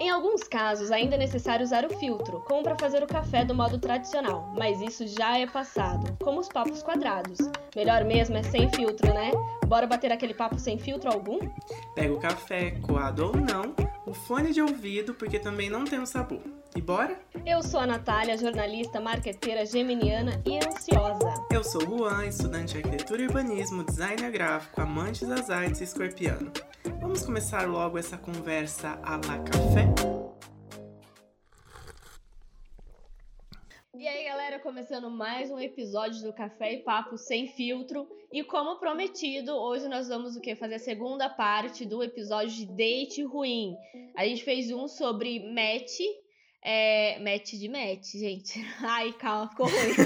[0.00, 3.54] Em alguns casos, ainda é necessário usar o filtro, como para fazer o café do
[3.54, 7.38] modo tradicional, mas isso já é passado, como os papos quadrados.
[7.76, 9.30] Melhor mesmo é sem filtro, né?
[9.66, 11.38] Bora bater aquele papo sem filtro algum?
[11.94, 13.74] Pega o café, coado ou não,
[14.06, 16.42] o fone de ouvido, porque também não tem um sabor.
[16.76, 17.20] E bora?
[17.44, 21.34] Eu sou a Natália, jornalista, marqueteira geminiana e ansiosa.
[21.52, 25.84] Eu sou o Juan, estudante de arquitetura e urbanismo, designer gráfico, amante das artes e
[25.84, 26.52] escorpiano.
[27.00, 30.20] Vamos começar logo essa conversa a la café?
[33.92, 38.08] E aí, galera, começando mais um episódio do Café e Papo sem filtro.
[38.32, 40.54] E como prometido, hoje nós vamos o quê?
[40.54, 43.76] Fazer a segunda parte do episódio de date ruim.
[44.16, 45.98] A gente fez um sobre match,
[46.62, 48.64] é, match de match, gente.
[48.80, 49.94] Ai, calma, ficou ruim.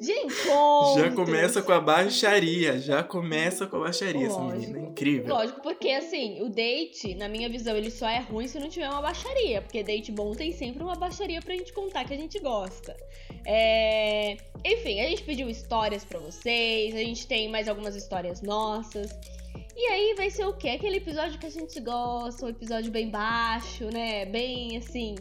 [0.00, 1.04] de encontros.
[1.04, 4.60] Já começa com a baixaria, já começa com a baixaria essa Lógico.
[4.60, 5.34] menina, é incrível.
[5.34, 8.88] Lógico, porque assim, o date, na minha visão, ele só é ruim se não tiver
[8.90, 9.62] uma baixaria.
[9.62, 12.94] Porque date bom tem sempre uma baixaria pra gente contar que a gente gosta.
[13.46, 14.36] É...
[14.64, 19.10] Enfim, a gente pediu histórias pra vocês, a gente tem mais algumas histórias nossas.
[19.76, 20.70] E aí vai ser o quê?
[20.70, 24.24] Aquele episódio que a gente gosta, um episódio bem baixo, né?
[24.24, 25.16] Bem assim,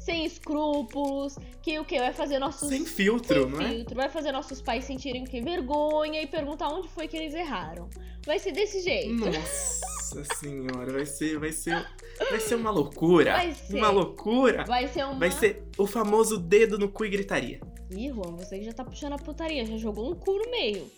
[0.00, 1.98] sem escrúpulos, que o quê?
[1.98, 2.70] Vai fazer nossos.
[2.70, 3.68] Sem filtro, sem não é?
[3.68, 5.42] filtro, vai fazer nossos pais sentirem o quê?
[5.42, 7.90] Vergonha e perguntar onde foi que eles erraram.
[8.24, 9.26] Vai ser desse jeito.
[9.26, 11.86] Nossa senhora, vai ser, vai ser,
[12.30, 13.32] vai ser uma loucura.
[13.32, 13.76] Vai ser.
[13.76, 14.64] Uma loucura.
[14.64, 15.18] Vai ser uma.
[15.18, 17.60] Vai ser o famoso dedo no cu e gritaria.
[17.90, 20.90] Ih, Juan, você que já tá puxando a putaria, já jogou um cu no meio.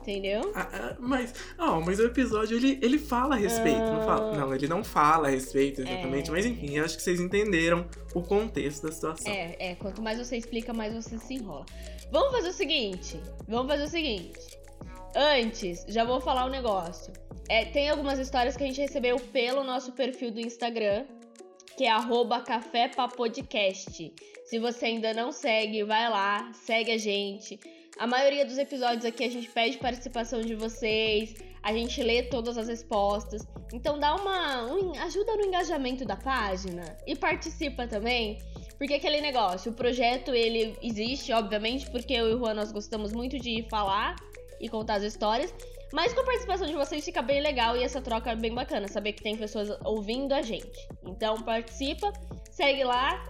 [0.00, 0.52] Entendeu?
[0.54, 4.36] Ah, ah, mas, ah, mas o episódio ele, ele fala a respeito, não fala?
[4.36, 6.32] Não, ele não fala a respeito exatamente, É.
[6.32, 9.32] mas enfim, eu acho que vocês entenderam o contexto da situação.
[9.32, 11.64] É, é, quanto mais você explica, mais você se enrola.
[12.10, 13.20] Vamos fazer o seguinte.
[13.46, 14.40] Vamos fazer o seguinte.
[15.14, 17.12] Antes, já vou falar um negócio.
[17.48, 21.04] É, tem algumas histórias que a gente recebeu pelo nosso perfil do Instagram,
[21.76, 24.12] que é arroba cafépapodcast.
[24.46, 27.58] Se você ainda não segue, vai lá, segue a gente.
[27.98, 32.56] A maioria dos episódios aqui a gente pede participação de vocês, a gente lê todas
[32.56, 33.42] as respostas.
[33.72, 34.72] Então dá uma.
[34.72, 38.38] um- ajuda no engajamento da página e participa também.
[38.78, 43.12] Porque aquele negócio, o projeto ele existe, obviamente, porque eu e o Juan nós gostamos
[43.12, 44.16] muito de falar
[44.60, 45.54] e contar as histórias.
[45.92, 48.88] Mas com a participação de vocês fica bem legal e essa troca é bem bacana,
[48.88, 50.88] saber que tem pessoas ouvindo a gente.
[51.04, 52.10] Então participa,
[52.50, 53.22] segue lá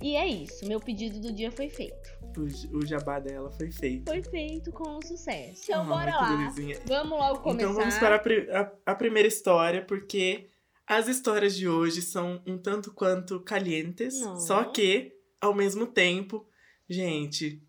[0.00, 0.64] e é isso.
[0.66, 2.15] Meu pedido do dia foi feito.
[2.36, 4.10] O, o jabá dela foi feito.
[4.10, 5.62] Foi feito com sucesso.
[5.64, 6.36] Então Ah, bora lá.
[6.36, 6.78] belezinha.
[6.86, 7.62] Vamos logo começar.
[7.62, 10.48] Então vamos para a, a- a primeira história, porque
[10.86, 14.38] as histórias de hoje são um tanto quanto calientes, Não.
[14.38, 16.46] só que, ao mesmo tempo,
[16.88, 17.62] gente,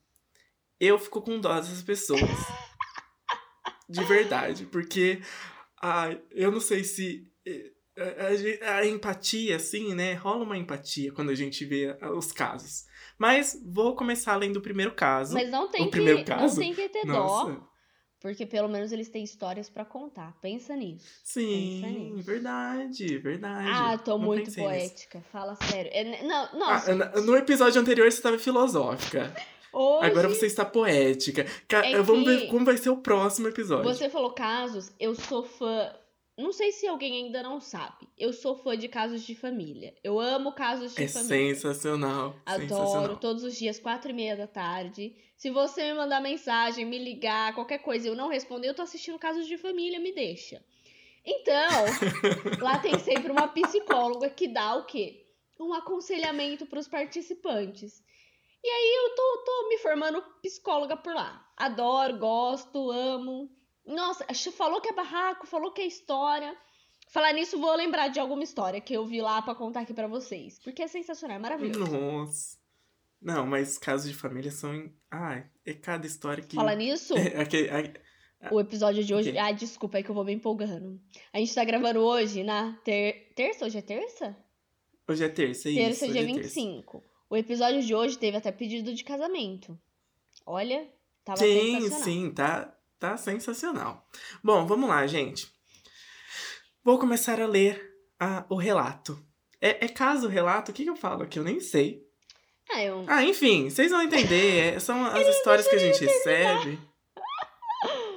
[0.79, 2.21] eu fico com dó dessas pessoas.
[3.89, 5.21] de verdade, porque
[5.81, 7.31] ai, eu não sei se.
[7.45, 10.13] eh, A, a a empatia, assim, né?
[10.13, 12.85] Rola uma empatia quando a gente vê ah, os casos.
[13.17, 15.33] Mas vou começar além do primeiro caso.
[15.33, 16.59] Mas não tem O que, primeiro não caso?
[16.59, 17.51] tem que ter Nossa.
[17.51, 17.67] dó,
[18.19, 20.37] porque pelo menos eles têm histórias pra contar.
[20.41, 21.05] Pensa nisso.
[21.23, 22.23] Sim, Pensa nisso.
[22.25, 23.69] verdade, verdade.
[23.71, 24.77] Ah, tô Não muito pensei nisso.
[24.79, 25.23] poética.
[25.31, 25.91] Fala sério.
[25.93, 26.95] É, não, Ah, nossa.
[26.95, 29.33] na- no episódio anterior você estava filosófica.
[29.73, 31.45] hoje Agora você está poética.
[31.67, 33.83] Ca- É Vamos ver como vai ser o próximo episódio.
[33.93, 35.91] você falou casos, eu sou fã.
[36.37, 38.07] Não sei se alguém ainda não sabe.
[38.17, 39.95] Eu sou fã de casos de família.
[40.03, 41.55] Eu amo casos de É família.
[41.55, 42.35] sensacional.
[42.45, 43.17] Adoro, sensacional.
[43.17, 45.15] todos os dias, quatro e meia da tarde.
[45.35, 48.83] Se você me mandar mensagem, me ligar, qualquer coisa e eu não responder, eu tô
[48.83, 50.63] assistindo casos de família, me deixa.
[51.25, 51.85] Então,
[52.61, 55.25] lá tem sempre uma psicóloga que dá o quê?
[55.59, 58.03] Um aconselhamento pros participantes.
[58.63, 61.45] E aí eu tô, tô me formando psicóloga por lá.
[61.57, 63.49] Adoro, gosto, amo.
[63.87, 66.55] Nossa, falou que é barraco, falou que é história.
[67.09, 70.07] Falar nisso, vou lembrar de alguma história que eu vi lá pra contar aqui pra
[70.07, 70.59] vocês.
[70.63, 71.89] Porque é sensacional, é maravilhoso.
[71.97, 72.57] Nossa.
[73.21, 74.75] Não, mas casos de família são.
[74.75, 76.55] em- Ai, é cada história que.
[76.55, 79.29] Falar nisso, É, aquele- a- o episódio de hoje.
[79.29, 79.39] Ok.
[79.39, 80.99] Ah, desculpa, é que eu vou me empolgando.
[81.33, 83.31] A gente tá gravando hoje na ter...
[83.35, 83.65] terça?
[83.65, 84.37] Hoje é terça?
[85.07, 85.81] Hoje é terça, é isso.
[85.81, 86.41] terça, dia é terça.
[86.41, 87.03] 25.
[87.29, 89.79] O episódio de hoje teve até pedido de casamento.
[90.45, 90.87] Olha,
[91.25, 92.03] tava Sim, sensacional.
[92.03, 94.05] sim, tá, tá sensacional.
[94.43, 95.47] Bom, vamos lá, gente.
[96.83, 97.83] Vou começar a ler
[98.19, 99.21] a- o relato.
[99.61, 100.71] É, é caso relato?
[100.71, 101.39] O que, que eu falo aqui?
[101.39, 102.05] Eu nem sei.
[102.69, 103.05] Ah, eu...
[103.07, 104.75] Ah, enfim, vocês vão entender.
[104.75, 106.79] é- são as histórias que a gente recebe.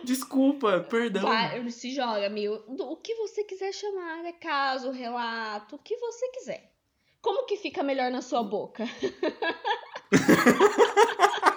[0.02, 1.22] Desculpa, perdão.
[1.22, 2.64] Vai, se joga, meu.
[2.66, 6.72] O que você quiser chamar, é caso, relato, o que você quiser.
[7.20, 8.84] Como que fica melhor na sua boca?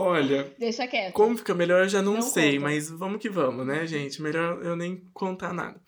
[0.00, 1.12] Olha, Deixa quieto.
[1.12, 2.62] como fica melhor eu já não, Não sei, conta.
[2.62, 4.20] mas vamos que vamos, né, gente?
[4.22, 5.80] Melhor eu nem contar nada.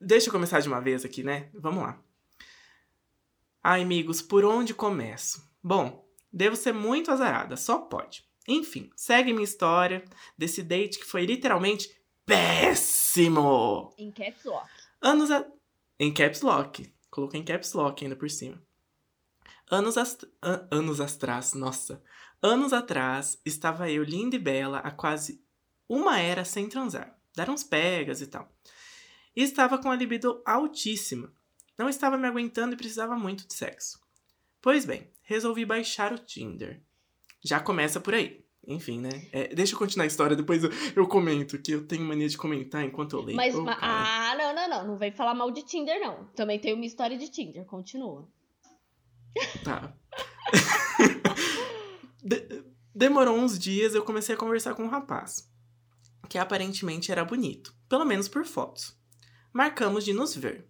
[0.00, 1.48] Deixa eu começar de uma vez aqui, né?
[1.54, 2.00] Vamos lá.
[3.62, 5.42] Ai, amigos, por onde começo?
[5.62, 8.24] Bom, devo ser muito azarada, só pode.
[8.48, 10.04] Enfim, segue minha história
[10.36, 11.88] desse date que foi literalmente
[12.26, 13.94] péssimo.
[13.96, 14.68] Em caps lock.
[15.00, 15.46] Anos a...
[15.98, 16.92] Em caps lock.
[17.10, 18.60] Coloquei em caps lock ainda por cima.
[19.70, 20.26] Anos, ast...
[20.42, 22.02] an- anos atrás, nossa.
[22.42, 25.40] Anos atrás, estava eu linda e bela há quase
[25.88, 27.16] uma era sem transar.
[27.36, 28.50] Dar uns pegas e tal.
[29.34, 31.32] E estava com a libido altíssima.
[31.78, 34.00] Não estava me aguentando e precisava muito de sexo.
[34.60, 36.82] Pois bem, resolvi baixar o Tinder.
[37.42, 38.44] Já começa por aí.
[38.66, 39.28] Enfim, né?
[39.32, 42.36] É, deixa eu continuar a história, depois eu, eu comento, que eu tenho mania de
[42.36, 43.36] comentar enquanto eu leio.
[43.36, 44.30] Mas, Ô, ma- cara.
[44.30, 44.86] ah, não, não, não.
[44.88, 46.26] Não vem falar mal de Tinder, não.
[46.36, 47.64] Também tem uma história de Tinder.
[47.64, 48.28] Continua.
[49.64, 49.92] Tá.
[52.22, 52.64] De-
[52.94, 55.50] demorou uns dias eu comecei a conversar com um rapaz,
[56.28, 58.96] que aparentemente era bonito, pelo menos por fotos.
[59.52, 60.66] Marcamos de nos ver.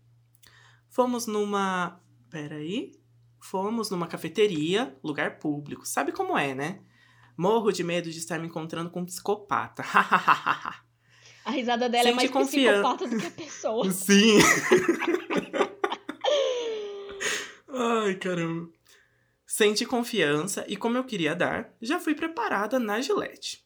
[0.88, 2.00] Fomos numa.
[2.30, 2.92] Peraí.
[3.40, 5.84] Fomos numa cafeteria, lugar público.
[5.86, 6.80] Sabe como é, né?
[7.36, 9.82] Morro de medo de estar me encontrando com um psicopata.
[11.44, 13.90] A risada dela é Sente mais confian- psicopata do que a pessoa.
[13.90, 14.38] Sim.
[17.74, 18.70] Ai, caramba.
[19.54, 23.62] Senti confiança e, como eu queria dar, já fui preparada na gilete.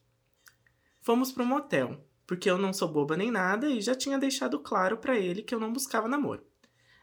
[0.99, 4.97] Fomos pro motel, porque eu não sou boba nem nada e já tinha deixado claro
[4.97, 6.45] pra ele que eu não buscava namoro.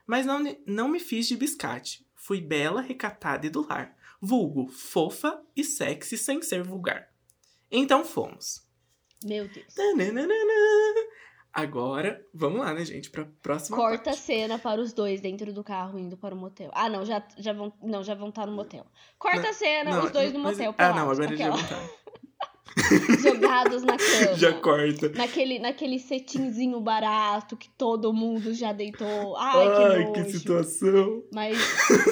[0.06, 2.06] Mas não, não me fiz de biscate.
[2.14, 3.96] Fui bela, recatada e do lar.
[4.20, 7.10] Vulgo, fofa e sexy sem ser vulgar.
[7.70, 8.68] Então fomos.
[9.24, 9.72] Meu Deus.
[9.72, 10.34] Tananana.
[11.54, 13.10] Agora, vamos lá, né, gente?
[13.10, 14.18] Pra próxima Corta a parte.
[14.20, 16.68] cena para os dois dentro do carro indo para o motel.
[16.74, 18.84] Ah, não, já, já vão, não, já vão estar no motel.
[19.18, 20.74] Corta Não, a cena, Não, os dois no mas- motel.
[20.76, 21.94] Ah, não, agora ele já aquela- não tá.
[23.22, 24.34] jogados na cama.
[24.34, 25.08] Já corta.
[25.10, 29.36] Naquele, naquele cetinzinho barato que todo mundo já deitou.
[29.36, 31.22] Ai, Ai, que que, situação.
[31.32, 31.56] Mas,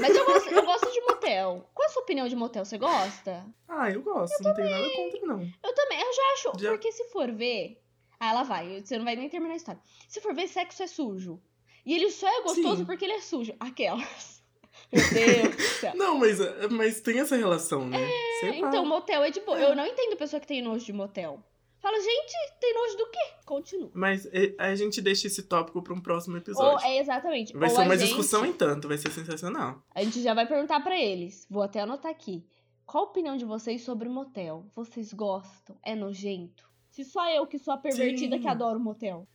[0.00, 1.68] mas eu, gosto, eu gosto de motel.
[1.74, 2.64] Qual a sua opinião de motel?
[2.64, 3.44] Você gosta?
[3.68, 5.40] Ah, eu gosto, não tem nada contra, não.
[5.64, 6.52] Eu também, eu já acho.
[6.60, 7.78] Já- Porque se for ver.
[8.24, 9.80] Ah, ela vai, você não vai nem terminar a história.
[10.06, 11.42] Se for ver, sexo é sujo.
[11.84, 12.84] E ele só é gostoso Sim.
[12.84, 13.52] porque ele é sujo.
[13.58, 14.40] Aquelas.
[14.92, 15.92] Meu Deus do céu.
[15.96, 16.38] Não, mas,
[16.70, 17.98] mas tem essa relação, né?
[18.38, 18.68] Sei lá.
[18.68, 19.58] Então, motel é de boa.
[19.58, 21.42] Eu não entendo pessoa que tem nojo de motel.
[21.80, 23.18] Fala, gente, tem nojo do quê?
[23.44, 23.90] Continua.
[23.92, 26.86] Mas é, a gente deixa esse tópico pra um próximo Ou, episódio.
[26.86, 27.52] é exatamente.
[27.54, 29.82] Vai ou ser uma gente- discussão em tanto, vai ser sensacional.
[29.92, 31.44] A gente já vai perguntar pra eles.
[31.50, 32.46] Vou até anotar aqui.
[32.86, 34.64] Qual a opinião de vocês sobre motel?
[34.76, 35.76] Vocês gostam?
[35.84, 36.70] É nojento?
[36.92, 38.42] Se só eu que sou a pervertida Sim.
[38.42, 39.26] que adoro motel.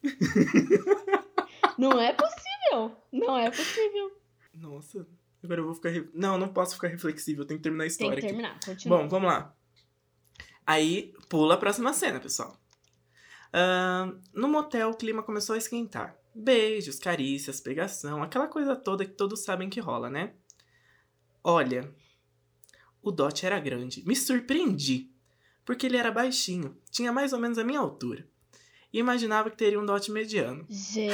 [1.78, 2.96] não é possível.
[3.12, 4.12] Não é possível.
[4.54, 5.08] Nossa,
[5.44, 5.90] agora eu vou ficar.
[5.90, 8.28] re- Não, não posso ficar reflexível, eu tenho que terminar a Tem história que aqui.
[8.36, 8.60] terminar.
[8.64, 8.98] Continua.
[9.00, 9.56] Bom, vamos lá.
[10.66, 12.58] Aí, pula a próxima cena, pessoal.
[13.54, 16.16] Ahn, no motel, o clima começou a esquentar.
[16.36, 20.34] Beijos, carícias, pegação, aquela coisa toda que todos sabem que rola, né?
[21.44, 21.92] Olha,
[23.02, 24.04] o dote era grande.
[24.06, 25.12] Me surpreendi.
[25.68, 28.26] Porque ele era baixinho, tinha mais ou menos a minha altura.
[28.94, 30.66] E imaginava que teria um dote mediano.
[30.70, 31.12] Gente.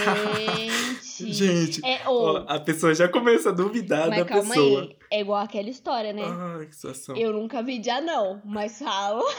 [1.33, 4.81] Gente, É, ó, ô, a pessoa já começa a duvidar mas da calma pessoa.
[4.83, 4.95] aí.
[5.11, 6.21] É igual aquela história, né?
[6.23, 7.15] Ai, que situação.
[7.17, 9.23] Eu nunca vi de anão, mas falo.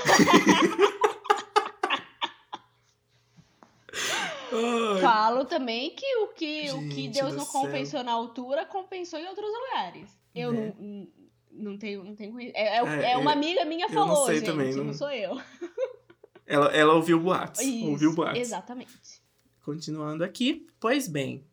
[4.52, 7.60] Ai, Falo também que o que, o que Deus não céu.
[7.62, 10.10] compensou na altura, compensou em outros lugares.
[10.34, 10.72] Eu Né?
[10.78, 11.06] não,
[11.54, 12.56] não tenho, não tenho conhecimento.
[12.56, 14.84] É, é, É, é uma eu- amiga minha eu não falou, sei gente, também, não...
[14.84, 15.40] não- sou eu.
[16.46, 17.60] Ela, ela ouviu boatos.
[17.62, 18.38] Isso, ouviu boatos.
[18.40, 19.22] Exatamente.
[19.62, 21.46] Continuando aqui, pois bem,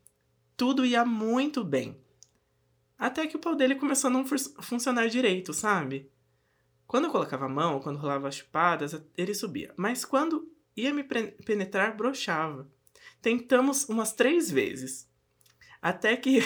[0.57, 1.97] tudo ia muito bem.
[2.97, 6.11] Até que o pau dele começou a não fun- funcionar direito, sabe?
[6.85, 9.73] Quando eu colocava a mão, quando rolava as chupadas, ele subia.
[9.77, 12.69] Mas quando ia me penetrar, brochava.
[13.21, 15.09] Tentamos umas três vezes.
[15.81, 16.39] Até que.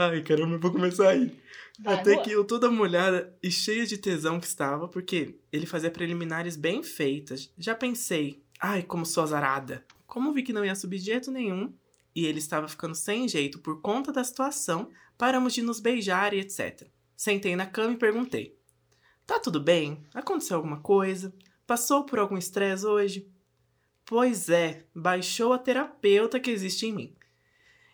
[0.00, 1.36] Ai, caramba, eu vou começar aí.
[1.80, 2.22] Vai, Até boa.
[2.24, 6.84] que eu toda molhada e cheia de tesão que estava, porque ele fazia preliminares bem
[6.84, 7.52] feitas.
[7.58, 9.84] Já pensei, ai, como sou azarada.
[10.06, 11.74] Como vi que não ia subir de jeito nenhum,
[12.14, 14.88] e ele estava ficando sem jeito por conta da situação,
[15.18, 16.86] paramos de nos beijar e etc.
[17.16, 18.56] Sentei na cama e perguntei:
[19.26, 20.04] Tá tudo bem?
[20.14, 21.34] Aconteceu alguma coisa?
[21.66, 23.28] Passou por algum estresse hoje?
[24.04, 27.17] Pois é, baixou a terapeuta que existe em mim.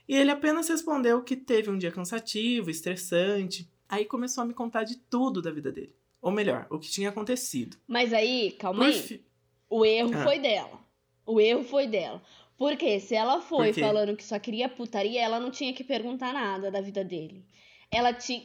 [0.09, 3.69] E ele apenas respondeu que teve um dia cansativo, estressante.
[3.89, 5.95] Aí começou a me contar de tudo da vida dele.
[6.21, 7.77] Ou melhor, o que tinha acontecido.
[7.87, 8.93] Mas aí, calma aí.
[8.95, 9.25] fi-
[9.69, 10.23] O erro Ah.
[10.25, 10.79] foi dela.
[11.27, 12.23] O erro foi dela.
[12.57, 16.71] Porque se ela foi falando que só queria putaria, ela não tinha que perguntar nada
[16.71, 17.45] da vida dele.
[17.91, 18.43] Ela tinha.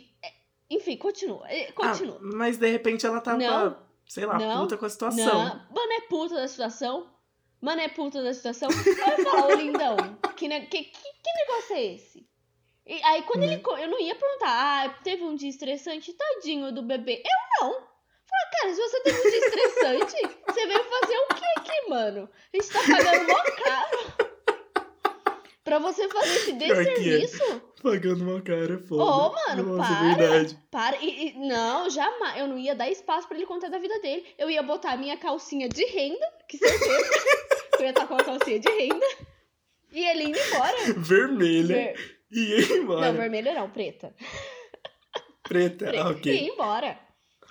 [0.70, 1.46] Enfim, continua.
[1.50, 2.20] eh, Ah, Continua.
[2.22, 3.78] mas de repente ela tava Não.
[4.08, 5.26] sei lá, Não, puta com a situação.
[5.26, 7.08] Não, mano é puta da situação.
[7.62, 8.70] Mano é puta da situação.
[8.70, 9.98] Aí eu falo, ô lindão,
[10.36, 12.26] que, que, que, negócio é esse?
[12.86, 13.58] E aí quando ele.
[13.60, 14.48] Co- Eu não ia perguntar,
[14.86, 17.22] ah, teve um dia estressante, tadinho do bebê.
[17.24, 17.74] Eu não.
[17.74, 22.30] Falei, cara, se você teve um dia estressante, você veio fazer o que aqui, mano?
[22.54, 24.30] A gente tá pagando mó caro.
[25.64, 26.56] Pra você fazer esse é.
[26.56, 27.62] desserviço?
[27.84, 29.04] Pagando uma cara, foda.
[29.04, 30.16] Ô, mano, Nossa, para.
[30.16, 30.60] verdade.
[30.72, 30.98] Para.
[30.98, 32.40] E, e- não, jamais.
[32.40, 34.26] Eu não ia dar espaço pra ele contar da vida dele.
[34.38, 37.39] Eu ia botar a minha calcinha de renda, que certeza.
[37.82, 39.06] Eu ia estar com a calcinha de renda.
[39.92, 40.94] E ele indo embora.
[40.98, 41.76] Vermelha.
[41.76, 43.08] Ver- E ia embora.
[43.12, 44.14] Não, vermelho não, preta.
[45.44, 45.86] Preta.
[45.88, 46.08] preta.
[46.08, 46.34] Ah, E ok.
[46.34, 47.00] ia embora.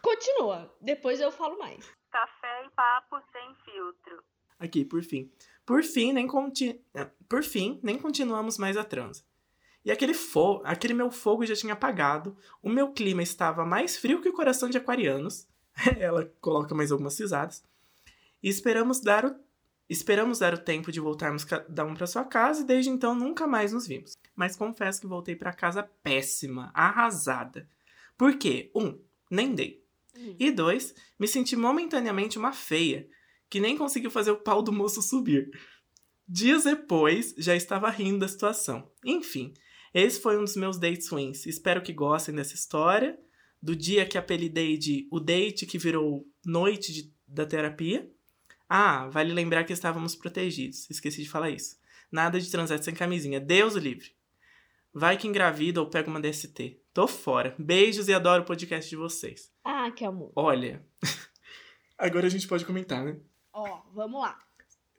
[0.03, 0.73] Continua.
[0.81, 1.85] Depois eu falo mais.
[2.11, 4.23] Café e papo sem filtro.
[4.59, 5.31] Aqui, por fim.
[5.67, 6.81] Por fim, nem conti...
[6.95, 9.23] eh, Por fim, nem continuamos mais a transa.
[9.85, 14.21] E aquele fogo, aquele meu fogo já tinha apagado, o meu clima estava mais frio
[14.21, 15.47] que o coração de aquarianos.
[15.99, 17.63] Ela coloca mais algumas risadas.
[18.43, 19.37] E esperamos dar o
[19.89, 23.47] esperamos dar o tempo de voltarmos cada um para sua casa e desde então nunca
[23.47, 24.13] mais nos vimos.
[24.37, 27.69] Mas confesso que voltei para casa péssima, arrasada.
[28.17, 28.71] Por quê?
[28.75, 28.99] Um,
[29.31, 29.83] nem dei.
[30.17, 30.37] Hum.
[30.39, 33.09] E dois, me senti momentaneamente uma feia,
[33.49, 35.51] que nem conseguiu fazer o pau do moço subir.
[36.27, 38.91] Dias depois, já estava rindo da situação.
[39.05, 39.55] Enfim,
[39.95, 41.47] esse foi um dos meus dates ruins.
[41.47, 43.19] Espero que gostem dessa história,
[43.63, 48.11] do dia que apelidei de o date que virou noite de- da terapia.
[48.69, 50.89] Ah, vale lembrar que estávamos protegidos.
[50.91, 51.79] Esqueci de falar isso.
[52.13, 53.41] Nada de transar sem camisinha.
[53.41, 54.13] Deus o livre.
[54.93, 56.81] Vai que engravida ou pega uma DST.
[56.93, 57.55] Tô fora.
[57.59, 59.53] Beijos e adoro o podcast de vocês.
[59.65, 60.33] Ah, que amor.
[60.35, 60.85] Olha.
[61.97, 63.19] Agora a gente pode comentar, né?
[63.53, 64.39] Ó, vamos lá.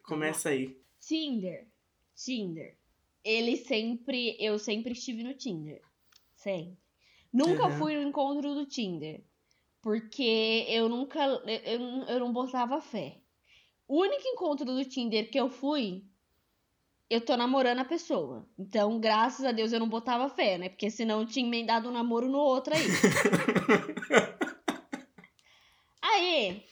[0.04, 0.78] Começa aí.
[1.00, 1.68] Tinder.
[2.16, 2.78] Tinder.
[3.24, 4.36] Ele sempre.
[4.40, 5.82] Eu sempre estive no Tinder.
[6.36, 6.78] Sempre.
[7.32, 7.78] Nunca Uhum.
[7.78, 9.24] fui no encontro do Tinder.
[9.82, 11.20] Porque eu nunca.
[11.20, 13.18] Eu, eu- eu não botava fé.
[13.89, 16.03] O único encontro do Tinder que eu fui.
[17.10, 18.48] Eu tô namorando a pessoa.
[18.55, 20.69] Então, graças a Deus, eu não botava fé, né?
[20.69, 22.84] Porque senão eu tinha emendado um namoro no outro aí.
[26.01, 26.63] Aí,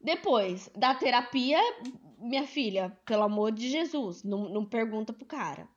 [0.00, 1.58] depois da terapia,
[2.18, 5.68] minha filha, pelo amor de Jesus, não, não pergunta pro cara.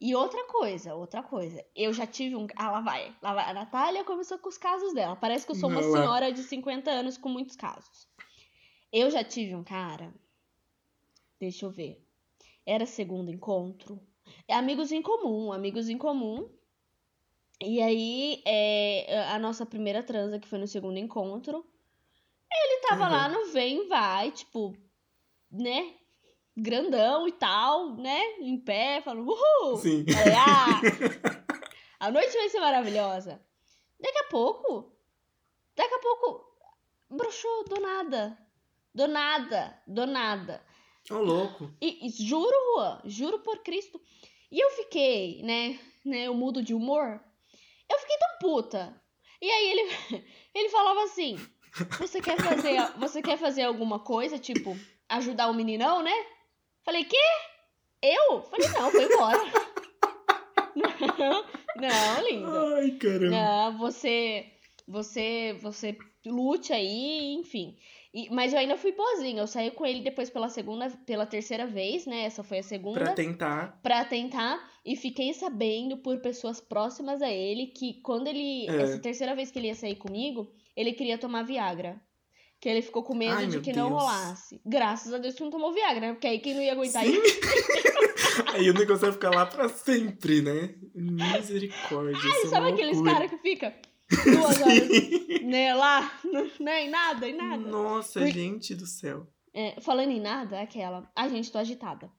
[0.00, 1.64] E outra coisa, outra coisa.
[1.74, 2.46] Eu já tive um.
[2.54, 3.16] Ah, lá vai.
[3.22, 3.50] Lá vai.
[3.50, 5.16] A Natália começou com os casos dela.
[5.16, 8.06] Parece que eu sou uma senhora de 50 anos com muitos casos.
[8.92, 10.12] Eu já tive um cara.
[11.38, 12.02] Deixa eu ver.
[12.64, 14.00] Era segundo encontro.
[14.48, 16.48] Amigos em comum, amigos em comum.
[17.62, 21.64] E aí, é, a nossa primeira transa, que foi no segundo encontro,
[22.52, 23.10] ele tava Uhum.
[23.10, 24.76] lá no vem vai, tipo,
[25.50, 25.94] né?
[26.56, 28.20] Grandão e tal, né?
[28.40, 29.76] Em pé, falando, uhul!
[29.78, 30.04] Sim.
[30.06, 30.80] Falei, ah,
[32.00, 33.40] a noite vai ser maravilhosa.
[34.00, 34.92] Daqui a pouco,
[35.74, 36.44] daqui a pouco,
[37.10, 38.36] broxou do nada.
[38.96, 40.64] Do nada, do nada.
[41.10, 41.70] Ô, louco.
[41.82, 44.00] E, e juro, Juan, juro por Cristo.
[44.50, 47.20] E eu fiquei, né, né, eu mudo de humor.
[47.90, 48.98] Eu fiquei tão puta.
[49.42, 50.24] E aí ele,
[50.54, 51.36] ele falava assim:
[51.98, 54.74] "Você quer fazer, você quer fazer alguma coisa, tipo,
[55.10, 56.14] ajudar o meninão, né?"
[56.82, 57.20] Falei: "Quê?
[58.00, 59.42] Eu?" Falei: "Não, foi embora."
[61.18, 61.44] não,
[61.76, 62.76] não, linda.
[62.76, 63.30] Ai, caramba.
[63.30, 64.54] Não, você,
[64.88, 67.76] você, você lute aí, enfim.
[68.18, 69.42] E- mas eu ainda fui boazinha.
[69.42, 72.22] Eu saí com ele depois pela segunda, pela terceira vez, né?
[72.24, 73.00] Essa foi a segunda.
[73.00, 73.78] Pra tentar.
[73.82, 74.58] Pra tentar.
[74.84, 78.66] E fiquei sabendo por pessoas próximas a ele que quando ele.
[78.70, 78.82] É.
[78.82, 82.00] Essa terceira vez que ele ia sair comigo, ele queria tomar Viagra.
[82.58, 84.00] Que ele ficou com medo Ai, de que não Deus.
[84.02, 84.60] rolasse.
[84.64, 86.12] Graças a Deus que não tomou Viagra, né?
[86.14, 87.12] Porque aí quem não ia aguentar Sim.
[87.12, 87.40] isso.
[88.54, 90.74] Aí o negócio vai ficar lá pra sempre, né?
[90.94, 92.16] Misericórdia.
[92.18, 93.12] isso é Sabe aqueles loucura.
[93.14, 93.74] caras que fica
[94.10, 96.20] duas horas, né, lá,
[96.60, 97.62] né, em nada, em nada.
[97.68, 99.26] Nossa, Por- gente do céu.
[99.52, 101.10] É, falando em nada, é aquela.
[101.16, 102.10] Ai, gente, tô agitada.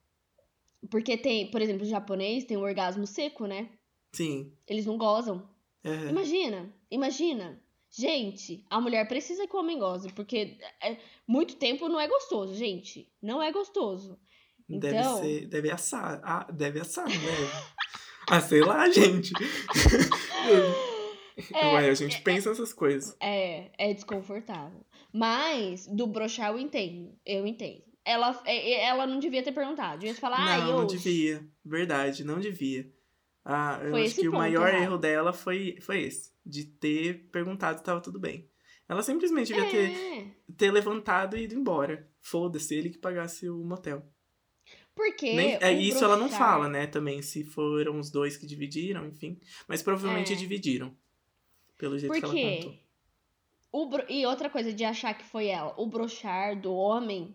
[0.90, 3.68] Porque tem, por exemplo, o japonês tem o orgasmo seco, né?
[4.12, 4.52] Sim.
[4.66, 5.48] Eles não gozam.
[5.84, 6.08] É.
[6.10, 7.60] Imagina, imagina.
[7.90, 12.54] Gente, a mulher precisa que o homem goze, porque é- muito tempo não é gostoso,
[12.54, 13.10] gente.
[13.22, 14.18] Não é gostoso.
[14.68, 15.46] Deve Então- ser.
[15.46, 16.20] Deve assar.
[16.22, 17.14] Ah, deve assar, né?
[18.28, 19.32] ah, sei lá, gente.
[21.54, 23.16] É, Ué, a gente pensa nessas coisas.
[23.20, 24.84] É, é desconfortável.
[25.12, 27.14] Mas, do broxar eu entendo.
[27.24, 27.82] Eu entendo.
[28.04, 29.98] Ela, é- é- ela não devia ter perguntado.
[30.00, 31.46] Devia ter falado, ai, não, não devia.
[31.64, 32.90] Verdade, não devia.
[33.44, 34.82] Ah, eu Foi acho que o ponto maior errado.
[34.82, 36.32] erro dela foi, foi esse.
[36.44, 38.48] De ter perguntado se tava tudo bem.
[38.88, 40.26] Ela simplesmente devia ter, É.
[40.56, 42.08] ter levantado e ido embora.
[42.20, 44.02] Foda-se, ele que pagasse o motel.
[44.94, 45.34] Porque.
[45.34, 49.06] Nem, é, o isso ela não fala, né, também, se foram os dois que dividiram,
[49.06, 49.38] enfim.
[49.68, 50.36] Mas provavelmente É.
[50.36, 50.94] dividiram.
[51.78, 52.74] Pelo jeito Por que ela contou.
[53.72, 55.72] o E outra coisa de achar que foi ela.
[55.78, 57.34] O brochar do homem,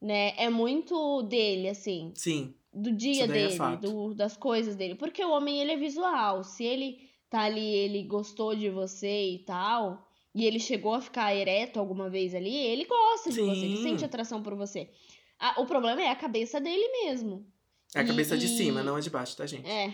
[0.00, 0.32] né?
[0.36, 2.12] É muito dele, assim.
[2.14, 2.54] Sim.
[2.72, 3.80] do dia é dele, fato.
[3.82, 4.94] do- das coisas dele.
[4.96, 6.42] Porque o homem, ele é visual.
[6.42, 10.04] Se ele tá ali, ele gostou de você e tal,
[10.34, 13.82] e ele chegou a ficar ereto alguma vez ali, ele gosta de você, ele Sim.
[13.84, 14.90] sente atração por você.
[15.38, 17.46] Ah, o problema é a cabeça dele mesmo.
[17.94, 19.68] É a E- cabeça de e- cima, não a de baixo, tá, gente?
[19.68, 19.92] É.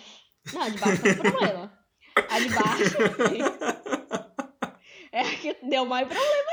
[0.52, 1.14] Não, a de baixo é
[1.60, 1.78] problema.
[2.28, 2.96] A de baixo
[5.12, 6.50] é a que deu mais problema.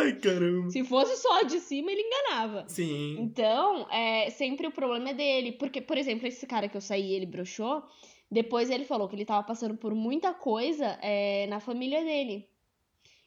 [0.00, 0.70] Ai, caramba.
[0.70, 2.64] Se fosse só a de cima, ele enganava.
[2.68, 3.16] Sim.
[3.20, 5.52] Então, é, sempre o problema é dele.
[5.52, 7.84] Porque, por exemplo, esse cara que eu saí ele broxou,
[8.30, 12.48] depois ele falou que ele tava passando por muita coisa é, na família dele.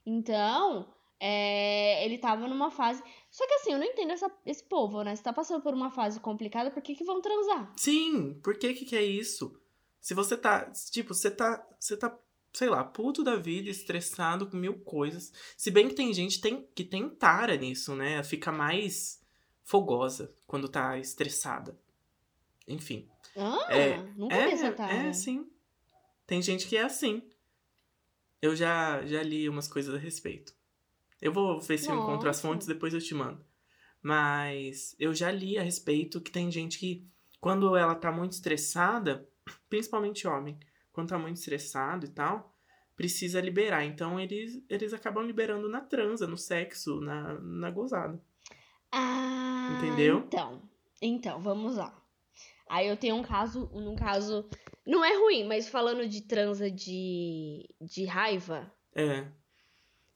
[0.05, 0.87] Então,
[1.19, 3.01] é, ele tava numa fase.
[3.31, 5.15] Só que assim, eu não entendo essa- esse povo, né?
[5.15, 7.71] Se tá passando por uma fase complicada, por que, que vão transar?
[7.77, 9.57] Sim, por que que que é isso?
[10.01, 12.17] Se você tá, tipo, você tá, você tá,
[12.53, 15.33] sei lá, puto da vida, estressado com mil coisas.
[15.55, 18.23] Se bem que tem gente tem, que tem tara nisso, né?
[18.23, 19.21] Fica mais
[19.63, 21.77] fogosa quando tá estressada.
[22.67, 23.09] Enfim.
[23.35, 24.93] Ah, É, nunca vi essa É, tara.
[24.93, 25.49] é, sim.
[26.25, 27.21] Tem gente que é assim.
[28.41, 30.53] Eu já, já li umas coisas a respeito.
[31.21, 32.47] Eu vou ver se eu encontro as Nossa.
[32.47, 33.43] fontes, depois eu te mando.
[34.01, 37.07] Mas eu já li a respeito que tem gente que,
[37.41, 39.27] quando ela tá muito estressada,
[39.69, 40.59] principalmente homem,
[40.91, 42.55] quando tá muito estressado e tal,
[42.95, 43.85] precisa liberar.
[43.85, 48.19] Então eles, eles acabam liberando na transa, no sexo, na, na gozada.
[48.91, 50.19] Ah, Entendeu?
[50.19, 50.61] Então,
[51.01, 51.93] então, vamos lá.
[52.69, 54.49] Aí eu tenho um caso, um caso,
[54.85, 59.25] não é ruim, mas falando de transa de, de raiva, É.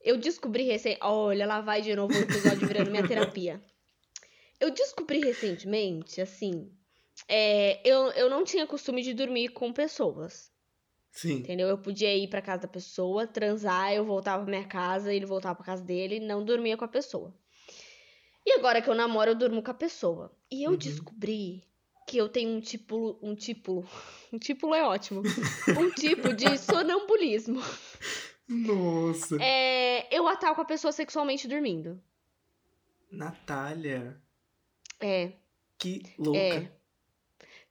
[0.02, 3.62] eu descobri recém, olha, lá vai de novo o episódio virando minha terapia.
[4.60, 6.70] Eu descobri recentemente, assim,
[7.28, 10.50] é, eu, eu não tinha costume de dormir com pessoas,
[11.10, 11.38] Sim.
[11.38, 11.68] entendeu?
[11.68, 15.54] Eu podia ir pra casa da pessoa, transar, eu voltava pra minha casa, ele voltava
[15.56, 17.34] pra casa dele, não dormia com a pessoa.
[18.44, 20.36] E agora que eu namoro, eu durmo com a pessoa.
[20.50, 20.76] E eu Uhum.
[20.76, 21.62] descobri
[22.08, 23.84] que eu tenho um tipo, um tipo,
[24.32, 27.60] um tipo é ótimo, um tipo de sonambulismo.
[28.48, 29.36] Nossa.
[29.40, 32.02] É, eu ataco a pessoa sexualmente dormindo.
[33.10, 34.20] Natália.
[35.00, 35.32] É,
[35.78, 36.38] Que louca.
[36.40, 36.72] é.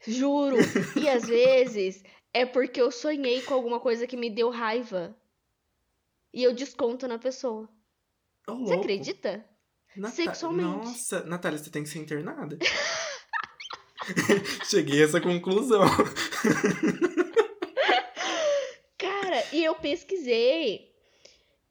[0.08, 0.58] Juro.
[1.00, 5.16] E às vezes é porque eu sonhei com alguma coisa que me deu raiva.
[6.34, 7.70] E eu desconto na pessoa.
[8.48, 8.80] Ô, Você louco.
[8.80, 9.46] acredita?
[9.96, 10.86] Nata- Sexualmente.
[10.88, 12.58] Nossa, Natália, você tem que ser internada.
[14.70, 15.82] Cheguei a essa conclusão.
[18.98, 20.92] Cara, e eu pesquisei.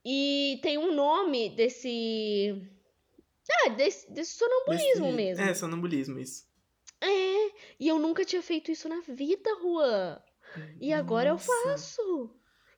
[0.05, 2.61] E tem um nome desse.
[3.65, 5.43] Ah, desse, desse sonambulismo Desse- mesmo.
[5.43, 6.45] É, sonambulismo, isso.
[7.01, 10.21] É, e eu nunca tinha feito isso na vida, Juan.
[10.79, 11.51] E agora eu Nossa.
[11.63, 12.29] faço.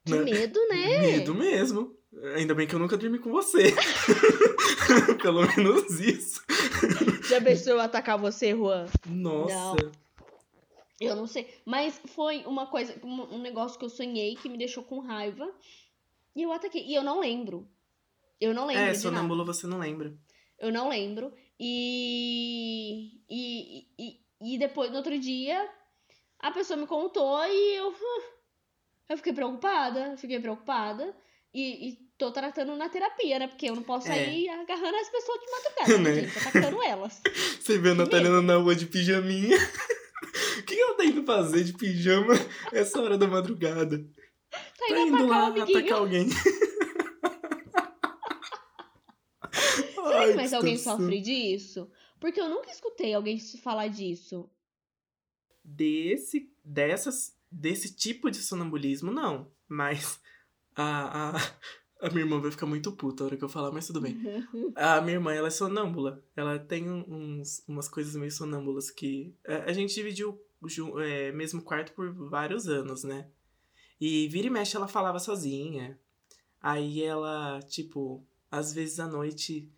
[0.05, 0.23] Que Né?
[0.23, 0.99] medo, né?
[1.19, 1.97] Medo mesmo.
[2.35, 3.73] Ainda bem que eu nunca dormi com você.
[5.21, 6.43] Pelo menos isso.
[7.27, 8.85] Já pensou eu atacar você, Juan?
[9.07, 9.91] Nossa.
[11.01, 11.47] Eu não sei.
[11.65, 15.49] Mas foi uma coisa, um negócio que eu sonhei que me deixou com raiva.
[16.35, 16.85] E eu ataquei.
[16.85, 17.67] E eu não lembro.
[18.39, 18.81] Eu não lembro.
[18.81, 18.99] É, de nada.
[18.99, 20.15] sonâmbulo você não lembra.
[20.59, 21.33] Eu não lembro.
[21.59, 24.19] E, e, e,
[24.55, 25.69] e depois, no outro dia,
[26.39, 27.93] a pessoa me contou e eu.
[29.09, 30.15] Eu fiquei preocupada.
[30.17, 31.15] Fiquei preocupada.
[31.53, 33.47] E, e tô tratando na terapia, né?
[33.47, 34.15] Porque eu não posso É.
[34.15, 36.37] sair agarrando as pessoas de madrugada, né, gente?
[36.39, 37.21] Atacando elas.
[37.61, 39.57] Você vê a Natália na rua de pijaminha.
[40.57, 42.33] O que ela tá indo fazer de pijama
[42.71, 43.99] essa hora da madrugada?
[44.49, 46.27] Tá Tá indo indo lá atacar atacar alguém.
[50.07, 51.89] Será que mais alguém sofre disso?
[52.19, 54.49] Porque eu nunca escutei alguém falar disso.
[55.61, 59.51] Desse, dessas, desse tipo de sonambulismo, não.
[59.67, 60.21] Mas
[60.73, 61.51] a, a,
[62.01, 64.17] a minha irmã vai ficar muito puta a hora que eu falar, mas tudo bem.
[64.73, 66.23] A minha irmã, ela é sonâmbula.
[66.35, 69.35] Ela tem uns, umas coisas meio sonâmbulas que...
[69.45, 73.27] A, a gente dividiu o é, mesmo quarto por vários anos, né?
[73.99, 75.99] E vira e mexe ela falava sozinha.
[76.61, 79.69] Aí ela, tipo, às vezes à noite...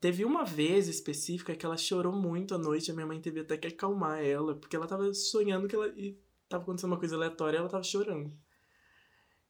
[0.00, 2.90] Teve uma vez específica que ela chorou muito à noite.
[2.90, 5.88] A minha mãe teve até que acalmar ela, porque ela tava sonhando que ela...
[5.88, 8.32] E tava acontecendo uma coisa aleatória e ela tava chorando.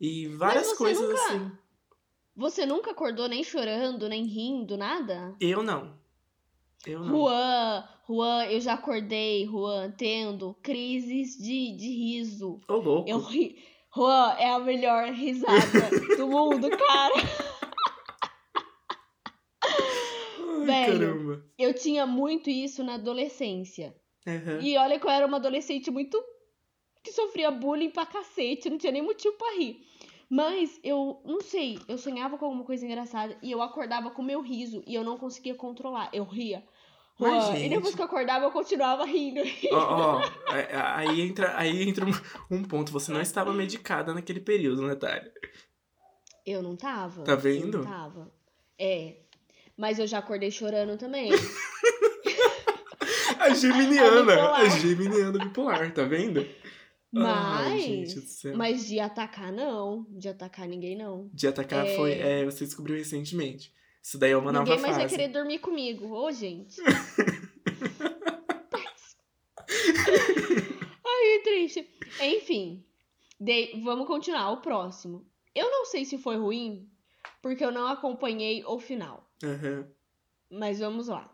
[0.01, 1.53] E várias coisas nunca- assim.
[2.37, 5.35] Você nunca acordou nem chorando, nem rindo, nada?
[5.41, 5.99] Eu não.
[6.87, 7.09] Eu não.
[7.09, 12.61] Juan, Juan, eu já acordei, Juan, tendo crises de, de riso.
[12.67, 13.09] Ô, louco.
[13.09, 13.57] Eu ri.
[13.95, 15.61] Juan, é a melhor risada
[16.17, 17.15] do mundo, cara.
[20.61, 20.99] Ai, velho.
[21.01, 21.45] caramba.
[21.59, 23.95] Eu tinha muito isso na adolescência.
[24.27, 24.61] Aham.
[24.61, 26.23] E olha que eu era uma adolescente muito.
[27.03, 29.81] que sofria bullying pra cacete, não tinha nem motivo pra rir.
[30.29, 34.41] Mas eu não sei, eu sonhava com alguma coisa engraçada e eu acordava com meu
[34.43, 36.09] riso e eu não conseguia controlar.
[36.13, 36.63] Eu ria.
[37.19, 39.41] Mas, E depois que eu acordava, eu continuava rindo.
[39.73, 42.93] Ó, ó, é- aí entra, aí entra um, um ponto.
[42.93, 45.31] Você não estava medicada naquele período, Natália.
[46.47, 47.25] Eu não tava.
[47.25, 47.79] Tá vendo?
[47.79, 48.33] Eu não tava.
[48.79, 49.17] É.
[49.81, 51.31] Mas eu já acordei chorando também.
[53.41, 54.61] A geminiana, bipolar.
[54.61, 56.41] a geminiana bipolar, tá vendo?
[56.41, 57.83] Ai, Mas.
[57.83, 58.55] gente do céu.
[58.57, 60.05] mas de atacar, não.
[60.11, 61.31] De atacar ninguém, não.
[61.33, 61.97] De atacar É.
[61.97, 62.13] foi.
[62.13, 63.73] É, você descobriu recentemente.
[64.03, 65.17] Isso daí é uma ninguém nova mais vai fase.
[65.17, 66.13] querer dormir comigo.
[66.15, 66.77] Ô, gente.
[71.07, 71.89] Ai, que triste.
[72.21, 72.85] Enfim.
[73.41, 74.51] dei- vamos continuar.
[74.53, 75.27] O próximo.
[75.55, 76.89] Eu não sei se foi ruim,
[77.43, 79.30] porque eu não acompanhei o final.
[79.45, 79.87] Aham.
[80.51, 81.31] Mas vamos lá.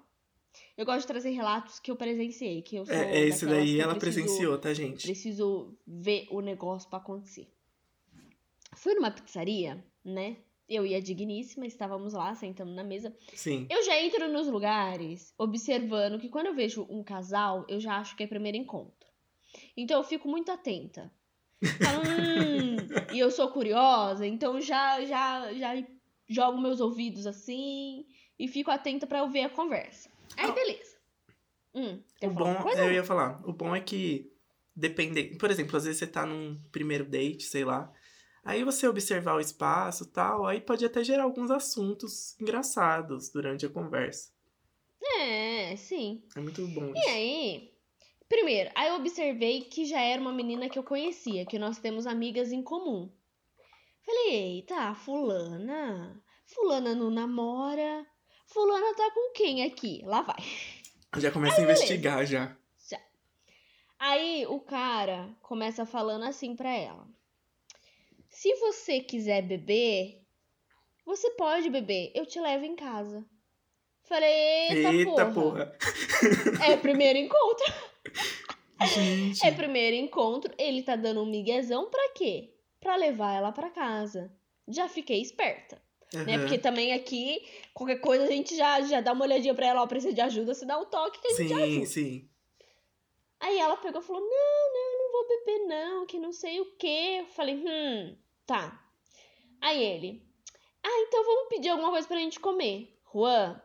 [0.77, 3.79] Eu gosto de trazer relatos que eu presenciei, que eu sou É, é esse daí
[3.81, 5.03] ela preciso- presenciou, tá, gente?
[5.03, 7.47] Preciso ver o negócio pra acontecer.
[8.75, 10.37] Fui numa pizzaria, né?
[10.69, 13.15] Eu e a Digníssima estávamos lá, sentando na mesa.
[13.35, 13.67] Sim.
[13.71, 18.17] Eu já entro nos lugares observando que quando eu vejo um casal, eu já acho
[18.17, 19.09] que é primeiro encontro.
[19.77, 21.13] Então eu fico muito atenta.
[21.83, 22.77] Falo, hum,
[23.17, 25.87] e eu sou curiosa, então já, já, já
[26.29, 28.07] jogo meus ouvidos assim
[28.39, 30.11] e fico atenta pra eu ver a conversa.
[30.37, 30.97] Aí, beleza.
[31.75, 34.33] Hum, O bom, eu ia falar, o bom é que
[34.75, 37.93] depende, por exemplo, às vezes você tá num primeiro date, sei lá,
[38.45, 43.67] aí você observar o espaço e tal, aí pode até gerar alguns assuntos engraçados durante
[43.67, 44.31] a conversa.
[45.19, 46.23] É, sim.
[46.35, 47.09] É muito bom E isso.
[47.11, 47.73] aí,
[48.29, 52.07] primeiro, aí eu observei que já era uma menina que eu conhecia, que nós temos
[52.07, 53.11] amigas em comum.
[54.07, 58.07] Falei, eita, fulana, fulana não namora,
[58.47, 60.01] fulana tá com quem aqui?
[60.05, 60.43] Lá vai.
[61.19, 62.57] Já começa a investigar já.
[63.99, 67.07] Aí o cara começa falando assim pra ela:
[68.29, 70.21] Se você quiser beber,
[71.05, 73.25] você pode beber, eu te levo em casa.
[74.03, 75.67] Falei, eita, Eita, porra.
[75.67, 75.79] porra.
[76.65, 77.65] É primeiro encontro.
[78.95, 79.45] Gente.
[79.45, 82.53] É primeiro encontro, ele tá dando um miguezão pra quê?
[82.87, 84.33] Pra levar ela pra casa.
[84.69, 85.83] Já fiquei esperta,
[86.25, 86.35] né?
[86.35, 86.39] Aham.
[86.39, 87.45] Porque também aqui,
[87.75, 90.55] qualquer coisa a gente já, já dá uma olhadinha pra ela, ó, precisa de ajuda,
[90.55, 91.87] se dá um toque que a gente Sim, ajuda.
[91.87, 92.31] sim.
[93.41, 96.77] Aí ela pegou e falou: Não, não, não vou beber, não, que não sei o
[96.77, 97.17] quê.
[97.23, 98.81] Eu falei: Hum, tá.
[99.61, 100.23] Aí ele:
[100.81, 102.97] Ah, então vamos pedir alguma coisa pra gente comer.
[103.13, 103.61] Juan,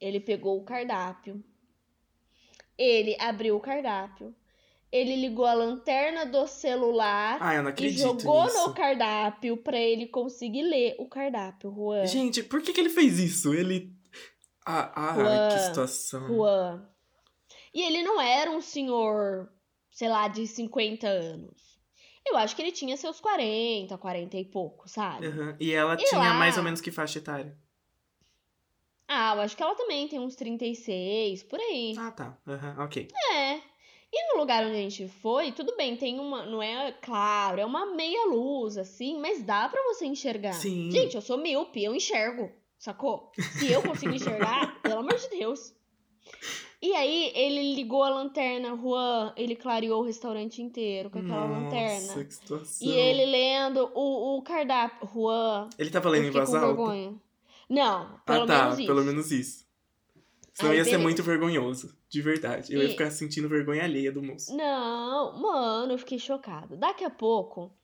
[0.00, 1.44] ele pegou o cardápio.
[2.78, 4.34] Ele abriu o cardápio.
[4.92, 8.68] Ele ligou a lanterna do celular Ah, e jogou nisso.
[8.68, 12.04] no cardápio pra ele conseguir ler o cardápio, Juan.
[12.04, 13.54] Gente, por que, que ele fez isso?
[13.54, 13.90] Ele.
[14.66, 16.26] Ah, ah Juan, que situação.
[16.26, 16.86] Juan.
[17.72, 19.50] E ele não era um senhor,
[19.90, 21.80] sei lá, de 50 anos.
[22.26, 25.26] Eu acho que ele tinha seus 40, 40 e pouco, sabe?
[25.26, 25.56] Aham.
[25.58, 26.34] E ela E tinha lá?
[26.34, 27.56] mais ou menos que faixa etária?
[29.08, 31.94] Ah, eu acho que ela também tem uns 36, por aí.
[31.98, 32.38] Ah, tá.
[32.46, 33.08] Aham, ok.
[33.32, 33.71] É.
[34.14, 36.44] E no lugar onde a gente foi, tudo bem, tem uma.
[36.44, 40.52] Não é claro, é uma meia luz, assim, mas dá pra você enxergar.
[40.52, 40.90] Sim.
[40.90, 43.32] Gente, eu sou míope, eu enxergo, sacou?
[43.58, 45.74] Se eu consigo enxergar, pelo amor de Deus.
[46.82, 51.60] E aí, ele ligou a lanterna, Juan, ele clareou o restaurante inteiro com aquela Nossa,
[51.60, 52.24] lanterna.
[52.24, 52.88] que situação.
[52.88, 55.08] E ele lendo o, o cardápio.
[55.14, 56.66] Juan, Ele tava lendo em voz alta?
[56.66, 57.14] vergonha.
[57.68, 58.62] Não, pelo ah, tá.
[58.64, 58.86] menos isso.
[58.86, 59.66] Pelo menos isso.
[60.52, 61.02] Senão Aí, ia ser beleza.
[61.04, 62.01] muito vergonhoso.
[62.12, 62.74] De verdade.
[62.74, 64.54] Eu ia E- ficar sentindo vergonha alheia do moço.
[64.54, 66.76] Não, mano, eu fiquei chocado.
[66.76, 67.74] Daqui a pouco,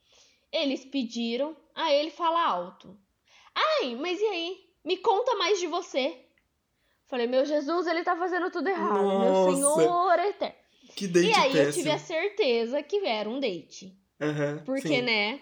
[0.52, 2.94] eles pediram, aí ele fala alto.
[3.54, 4.58] Ai, mas e aí?
[4.84, 6.24] Me conta mais de você.
[7.06, 9.00] Falei, meu Jesus, ele tá fazendo tudo errado.
[9.02, 9.80] Meu Nossa.
[9.80, 10.54] Senhor eterno.
[10.94, 11.72] Que date E aí eu péssimo.
[11.84, 13.98] tive a certeza que era um date.
[14.20, 15.00] Aham, Porque, sim.
[15.02, 15.40] né?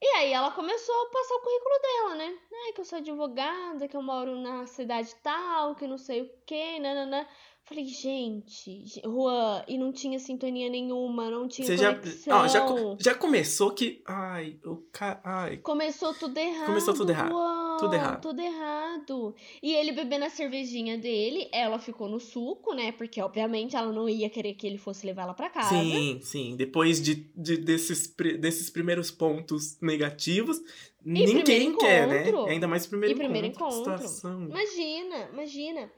[0.00, 2.38] E aí ela começou a passar o currículo dela, né?
[2.64, 6.30] Ai, que eu sou advogada, que eu moro na cidade tal, que não sei o
[6.46, 7.26] quê, nananã.
[7.66, 12.36] Falei, gente, ge- Juan, e não tinha sintonia nenhuma, não tinha Você já, conexão.
[12.38, 12.66] ó, já,
[13.00, 14.02] já começou que.
[14.06, 15.18] Ai, o ca...
[15.24, 15.56] Ai.
[15.56, 16.66] Começou tudo errado.
[16.66, 18.20] Começou tudo errado, Juan, tudo errado.
[18.20, 19.34] Tudo errado.
[19.62, 22.92] E ele bebendo a cervejinha dele, ela ficou no suco, né?
[22.92, 25.70] Porque, obviamente, ela não ia querer que ele fosse levar ela pra casa.
[25.70, 26.56] Sim, sim.
[26.56, 30.60] Depois de, de- desses, desses primeiros pontos negativos,
[31.02, 32.24] ninguém primeiro quer, né?
[32.50, 33.70] Ainda mais primeiro E primeiro encontro.
[33.70, 34.06] que encontro.
[34.08, 34.44] Situação.
[34.44, 35.90] Imagina, imagina.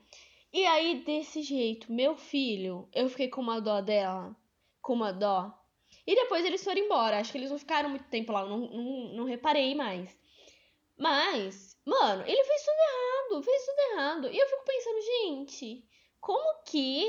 [0.57, 4.35] E aí, desse jeito, meu filho, eu fiquei com uma dó dela.
[4.81, 5.53] Com uma dó.
[6.07, 7.19] E depois eles foram embora.
[7.19, 10.19] Acho que eles não ficaram muito tempo lá, eu não, não, não reparei mais.
[10.97, 14.29] Mas, mano, ele fez tudo errado, fez tudo errado.
[14.33, 15.85] E eu fico pensando, gente,
[16.23, 17.05] como que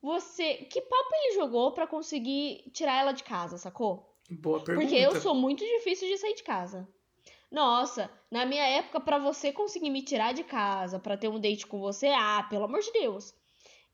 [0.00, 0.58] você.
[0.58, 4.16] Que papo ele jogou pra conseguir tirar ela de casa, sacou?
[4.30, 4.86] Boa pergunta.
[4.86, 6.88] Porque eu sou muito difícil de sair de casa.
[7.50, 11.66] Nossa, na minha época, pra você conseguir me tirar de casa, pra ter um date
[11.66, 13.34] com você, ah, pelo amor de Deus.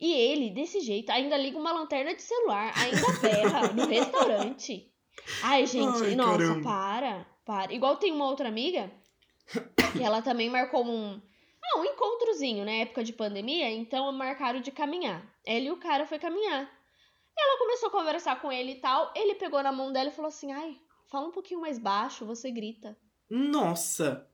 [0.01, 4.91] E ele, desse jeito, ainda liga uma lanterna de celular, ainda berra no restaurante.
[5.43, 6.63] Ai, gente, Ai, nossa, caramba.
[6.63, 7.73] para, para.
[7.73, 8.91] Igual tem uma outra amiga,
[9.93, 11.23] que ela também marcou um,
[11.63, 15.25] ah, um encontrozinho, né, época de pandemia, então marcaram de caminhar.
[15.47, 16.69] Ela e o cara foi caminhar.
[17.37, 20.29] Ela começou a conversar com ele e tal, ele pegou na mão dela e falou
[20.29, 22.97] assim, ai, fala um pouquinho mais baixo, você grita.
[23.29, 24.29] Nossa!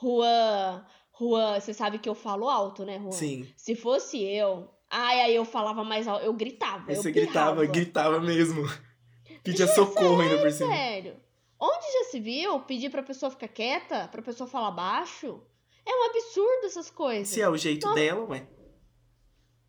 [0.00, 0.84] Juan,
[1.18, 3.12] Juan, você sabe que eu falo alto, né, Juan?
[3.12, 3.46] Sim.
[3.56, 7.56] Se fosse eu, ai, aí eu falava mais alto, eu gritava, Aí eu você gritava,
[7.60, 7.72] berrava.
[7.72, 8.62] gritava mesmo.
[9.44, 10.74] Pedia socorro ainda por cima.
[10.74, 11.16] Sério.
[11.58, 15.42] Onde já se viu pedir pra pessoa ficar quieta, pra pessoa falar baixo?
[15.84, 17.28] É um absurdo essas coisas.
[17.28, 17.98] Se é o jeito Nossa.
[18.00, 18.46] dela, ué.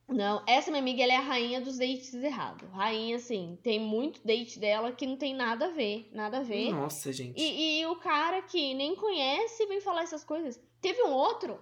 [0.07, 2.69] Não, essa minha amiga, ela é a rainha dos dates errados.
[2.71, 6.71] Rainha, assim, tem muito date dela que não tem nada a ver, nada a ver.
[6.71, 7.41] Nossa, gente.
[7.41, 10.59] E, e o cara que nem conhece vem falar essas coisas.
[10.81, 11.59] Teve um outro.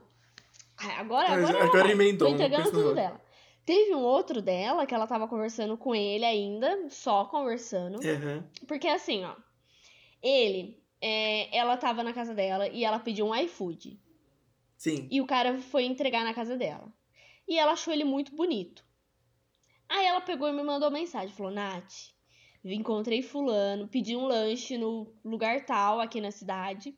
[0.77, 1.91] Agora, agora, agora vai.
[1.91, 3.21] emendou, Tô entregando tudo dela.
[3.65, 7.99] Teve um outro dela que ela tava conversando com ele ainda, só conversando.
[7.99, 8.43] Aham.
[8.67, 9.35] Porque assim, ó.
[10.23, 13.99] Ele, é, ela tava na casa dela e ela pediu um iFood.
[14.75, 15.07] Sim.
[15.11, 16.91] E o cara foi entregar na casa dela.
[17.49, 18.85] E ela achou ele muito bonito.
[19.89, 21.35] Aí ela pegou e me mandou mensagem.
[21.35, 22.13] Falou, Nath,
[22.63, 26.95] encontrei fulano, pedi um lanche no lugar tal aqui na cidade.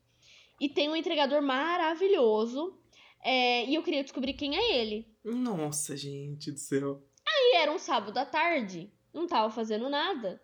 [0.59, 2.77] E tem um entregador maravilhoso.
[3.23, 5.07] é, e eu queria descobrir quem é ele.
[5.23, 7.01] Nossa, gente do céu.
[7.27, 8.91] E era um sábado à tarde.
[9.13, 10.41] Não tava fazendo nada.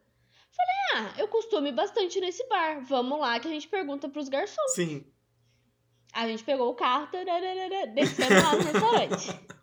[0.51, 0.75] Falei,
[1.09, 2.83] ah, eu costumo ir bastante nesse bar.
[2.85, 4.73] Vamos lá que a gente pergunta pros garçons.
[4.73, 5.05] Sim.
[6.13, 9.27] A gente pegou o carro, tararara, descemos lá no restaurante.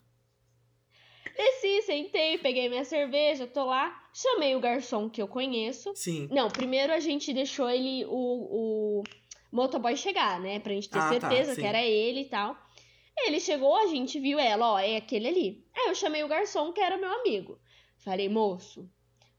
[1.36, 4.00] Desci, sentei, peguei minha cerveja, tô lá.
[4.12, 5.92] Chamei o garçom que eu conheço.
[5.94, 6.28] Sim.
[6.30, 9.02] Não, primeiro a gente deixou ele, o, o
[9.50, 10.60] motoboy chegar, né?
[10.60, 11.60] Pra gente ter Ah, tá, certeza sim.
[11.60, 12.56] que era ele e tal.
[13.26, 15.66] Ele chegou, a gente viu ela, ó, é aquele ali.
[15.74, 17.60] Aí eu chamei o garçom, que era meu amigo.
[17.98, 18.88] Falei, moço,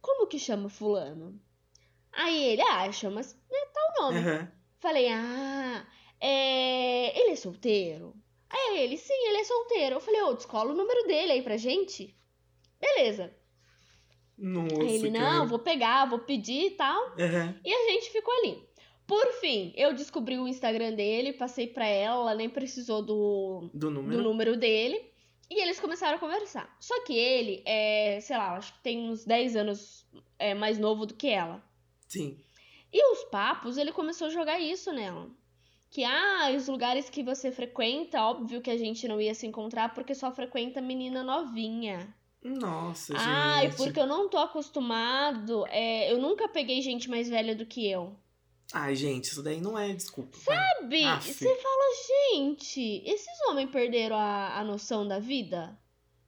[0.01, 1.39] como que chama fulano?
[2.11, 4.19] Aí ele, ah, chama né, tal nome.
[4.19, 4.51] Aham.
[4.79, 5.85] Falei, ah,
[6.19, 7.19] é...
[7.19, 8.15] ele é solteiro?
[8.49, 9.95] Aí ele, sim, ele é solteiro.
[9.95, 12.15] Eu falei, ô, descola o número dele aí pra gente.
[12.79, 13.33] Beleza.
[14.37, 15.33] Nossa, aí ele, cara.
[15.33, 17.13] não, vou pegar, vou pedir e tal.
[17.19, 17.59] Aham.
[17.63, 18.63] E a gente ficou ali.
[19.07, 23.89] Por fim, eu descobri o Instagram dele, passei pra ela, ela nem precisou do, Do
[23.91, 24.17] número.
[24.17, 25.13] do número dele.
[25.49, 26.75] E eles começaram a conversar.
[26.79, 30.05] Só que ele é, sei lá, acho que tem uns 10 anos
[30.39, 31.63] é, mais novo do que ela.
[32.07, 32.37] Sim.
[32.91, 35.29] E os papos, ele começou a jogar isso nela.
[35.95, 39.93] Que, ah, os lugares que você frequenta, óbvio que a gente não ia se encontrar
[39.93, 42.13] porque só frequenta menina novinha.
[42.43, 43.77] Nossa, Ai, gente.
[43.77, 48.13] porque eu não tô acostumado, é, eu nunca peguei gente mais velha do que eu.
[48.73, 50.37] Ai, gente, isso daí não é desculpa.
[50.45, 50.57] vai.
[50.57, 51.31] Sabe?
[51.33, 55.79] Você fala, gente, esses homens perderam a, a noção da vida?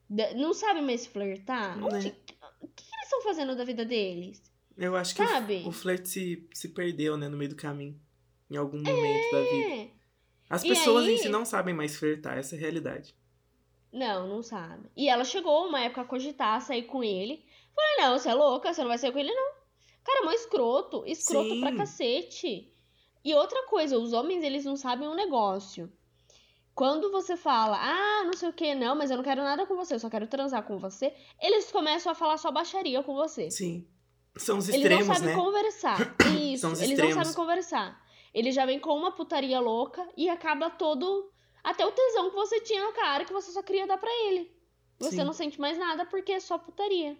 [0.09, 1.77] Da- não sabem mais flertar?
[1.77, 2.15] Né?
[2.61, 4.41] O que eles estão fazendo da vida deles?
[4.77, 5.63] Eu acho que o- Sabe?
[5.65, 7.99] o, flerte se, se perdeu, né, no meio do caminho.
[8.49, 9.73] Em algum momento da vida.
[9.75, 9.87] É.
[10.49, 13.13] As E pessoas em aí- si não sabem mais flertar, essa é a realidade.
[13.91, 14.89] Não, não sabe.
[14.95, 17.43] E ela chegou uma época a cogitar sair com ele.
[17.75, 19.51] Falei, não, você é louca, você não vai sair com ele, não.
[20.03, 21.03] Cara, mó escroto.
[21.05, 21.59] Escroto Sim.
[21.61, 22.71] pra cacete.
[23.23, 25.91] E outra coisa, os homens, eles não sabem um negócio.
[26.73, 29.75] Quando você fala, ah, não sei o que, não, mas eu não quero nada com
[29.75, 33.49] você, eu só quero transar com você, eles começam a falar só baixaria com você.
[33.49, 33.85] Sim.
[34.37, 35.35] São os Eles extremos, não sabem né?
[35.35, 36.15] conversar.
[36.39, 37.15] Isso, São os eles extremos.
[37.15, 38.06] não sabem conversar.
[38.37, 41.31] Ele já vem com uma putaria louca e acaba todo.
[41.63, 44.55] Até o tesão que você tinha no cara que você só queria dar pra ele.
[44.99, 45.23] Você Sim.
[45.23, 47.17] não sente mais nada porque é só putaria.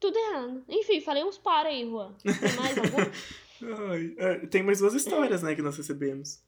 [0.00, 0.64] Tudo errado.
[0.68, 2.12] Enfim, falei uns para aí, Juan.
[2.24, 3.10] Tem mais algum?
[4.18, 6.42] É, tem mais duas histórias, né, que nós recebemos.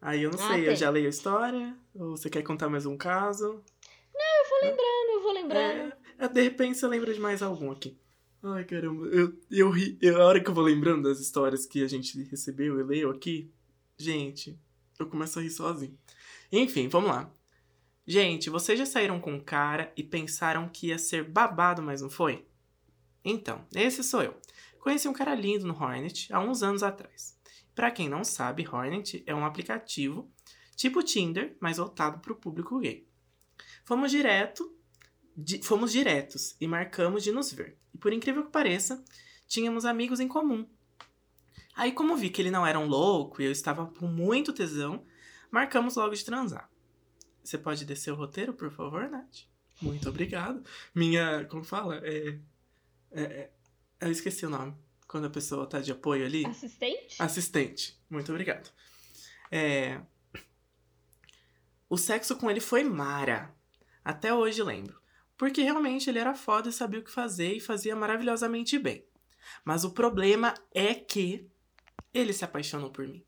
[0.00, 1.76] Aí eu não Ah, sei, eu já leio a história?
[1.96, 3.60] Ou você quer contar mais um caso?
[4.14, 5.92] eu vou lembrando.
[6.16, 7.98] É, é, de repente você lembra de mais algum aqui.
[8.42, 9.98] Ai, caramba, eu, eu ri.
[10.00, 13.10] Eu, a hora que eu vou lembrando das histórias que a gente recebeu e leu
[13.10, 13.50] aqui,
[13.96, 14.58] gente,
[14.98, 15.98] eu começo a rir sozinho.
[16.52, 17.30] Enfim, vamos lá.
[18.06, 22.46] Gente, vocês já saíram com cara e pensaram que ia ser babado, mas não foi?
[23.24, 24.34] Então, esse sou eu.
[24.78, 27.36] Conheci um cara lindo no Hornet há uns anos atrás.
[27.74, 30.30] Pra quem não sabe, Hornet é um aplicativo
[30.76, 33.06] tipo Tinder, mas voltado pro público gay.
[33.84, 34.77] Fomos direto
[35.38, 37.78] di- fomos diretos e marcamos de nos ver.
[37.94, 39.02] E por incrível que pareça,
[39.46, 40.68] tínhamos amigos em comum.
[41.74, 45.06] Aí, como vi que ele não era um louco e eu estava com muito tesão,
[45.50, 46.68] marcamos logo de transar.
[47.42, 49.44] Você pode descer o roteiro, por favor, Nath?
[49.80, 50.62] Muito obrigado.
[50.92, 51.44] Minha.
[51.44, 51.96] Como fala?
[52.04, 52.38] É.
[53.12, 53.50] é- é-
[54.00, 54.74] eu esqueci o nome.
[55.06, 56.44] Quando a pessoa tá de apoio ali.
[56.44, 57.22] Assistente?
[57.22, 57.98] Assistente.
[58.10, 58.70] Muito obrigado.
[59.50, 60.00] É...
[61.88, 63.54] O sexo com ele foi mara.
[64.04, 64.97] Até hoje lembro.
[65.38, 69.06] Porque realmente ele era foda e sabia o que fazer e fazia maravilhosamente bem.
[69.64, 71.48] Mas o problema é que
[72.12, 73.24] ele se apaixonou por mim.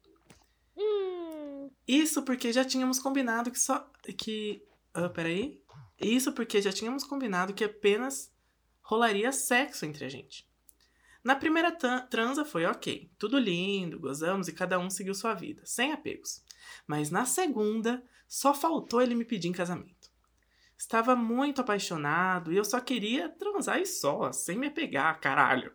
[0.76, 3.88] Hum, Isso porque já tínhamos combinado que só.
[4.18, 4.62] que.
[4.92, 5.62] Ah, peraí.
[6.00, 8.32] Isso porque já tínhamos combinado que apenas
[8.82, 10.48] rolaria sexo entre a gente.
[11.22, 15.92] Na primeira transa foi ok, tudo lindo, gozamos e cada um seguiu sua vida, sem
[15.92, 16.42] apegos.
[16.86, 19.99] Mas na segunda, só faltou ele me pedir em casamento.
[20.80, 25.70] Estava muito apaixonado e eu só queria transar e só, sem me apegar, caralho.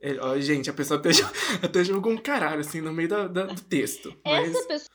[0.00, 1.10] É, ó, gente, a pessoa até,
[1.62, 4.16] até jogou um caralho assim no meio da- da- do texto.
[4.24, 4.48] Mas...
[4.56, 4.88] Essa pessoa.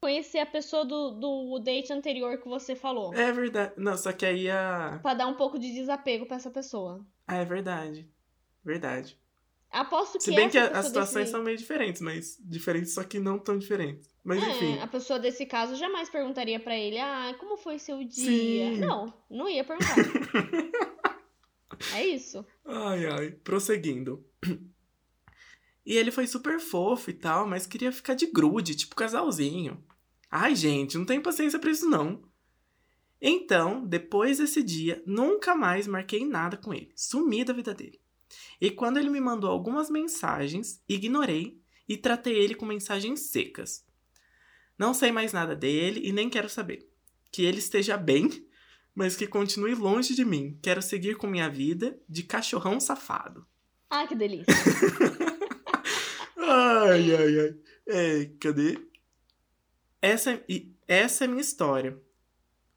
[0.00, 3.12] Conhecer a pessoa do, do date anterior que você falou.
[3.14, 3.72] É verdade.
[3.78, 5.00] Não, só que aí a.
[5.02, 7.04] Pra dar um pouco de desapego pra essa pessoa.
[7.26, 8.08] Ah, é verdade.
[8.64, 9.18] Verdade.
[9.70, 11.32] Aposto que Se bem que as situações desse...
[11.32, 14.08] são meio diferentes, mas diferentes, só que não tão diferentes.
[14.24, 14.78] Mas É, enfim.
[14.80, 18.74] a pessoa desse caso jamais perguntaria pra ele, ah, como foi seu dia?
[18.74, 18.78] Sim.
[18.78, 19.94] Não, não ia perguntar.
[21.94, 22.44] é isso.
[22.64, 23.30] Ai, ai.
[23.30, 24.24] Prosseguindo.
[25.84, 29.82] E ele foi super fofo e tal, mas queria ficar de grude, tipo casalzinho.
[30.30, 32.22] Ai, gente, não tem paciência pra isso não.
[33.20, 36.92] Então, depois desse dia, nunca mais marquei nada com ele.
[36.94, 38.00] Sumi da vida dele.
[38.60, 43.84] E quando ele me mandou algumas mensagens, ignorei e tratei ele com mensagens secas.
[44.78, 46.88] Não sei mais nada dele e nem quero saber.
[47.32, 48.46] Que ele esteja bem,
[48.94, 50.58] mas que continue longe de mim.
[50.62, 53.46] Quero seguir com minha vida de cachorrão safado.
[53.90, 54.46] Ah, que delícia.
[56.50, 57.56] Ai, ai, ai.
[57.86, 58.78] É, cadê?
[60.00, 60.42] Essa,
[60.86, 62.00] essa é minha história.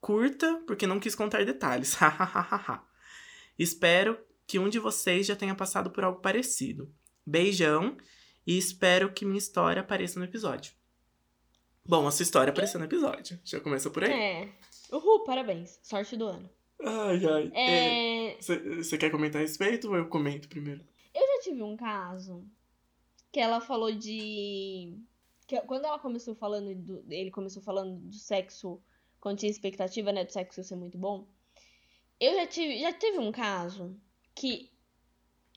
[0.01, 1.95] Curta, porque não quis contar detalhes.
[3.57, 4.19] Espero
[4.51, 6.93] que um de vocês já tenha passado por algo parecido.
[7.25, 7.95] Beijão
[8.45, 10.73] e espero que minha história apareça no episódio.
[11.85, 13.39] Bom, a sua história apareceu no episódio.
[13.45, 14.11] Já começa por aí.
[14.11, 14.49] é.
[14.91, 15.79] Uhul, parabéns.
[15.81, 16.49] Sorte do ano.
[16.83, 17.51] Ai, ai.
[17.55, 18.37] É...
[18.75, 20.83] Você quer comentar a respeito ou eu comento primeiro?
[21.15, 22.45] Eu já tive um caso
[23.31, 24.97] que ela falou de.
[25.47, 27.05] Que quando ela começou falando do.
[27.09, 28.81] Ele começou falando do sexo.
[29.21, 30.25] Quando tinha expectativa, né?
[30.25, 31.25] Do sexo ser muito bom.
[32.19, 32.81] Eu já tive.
[32.81, 33.97] Já teve um caso
[34.35, 34.69] que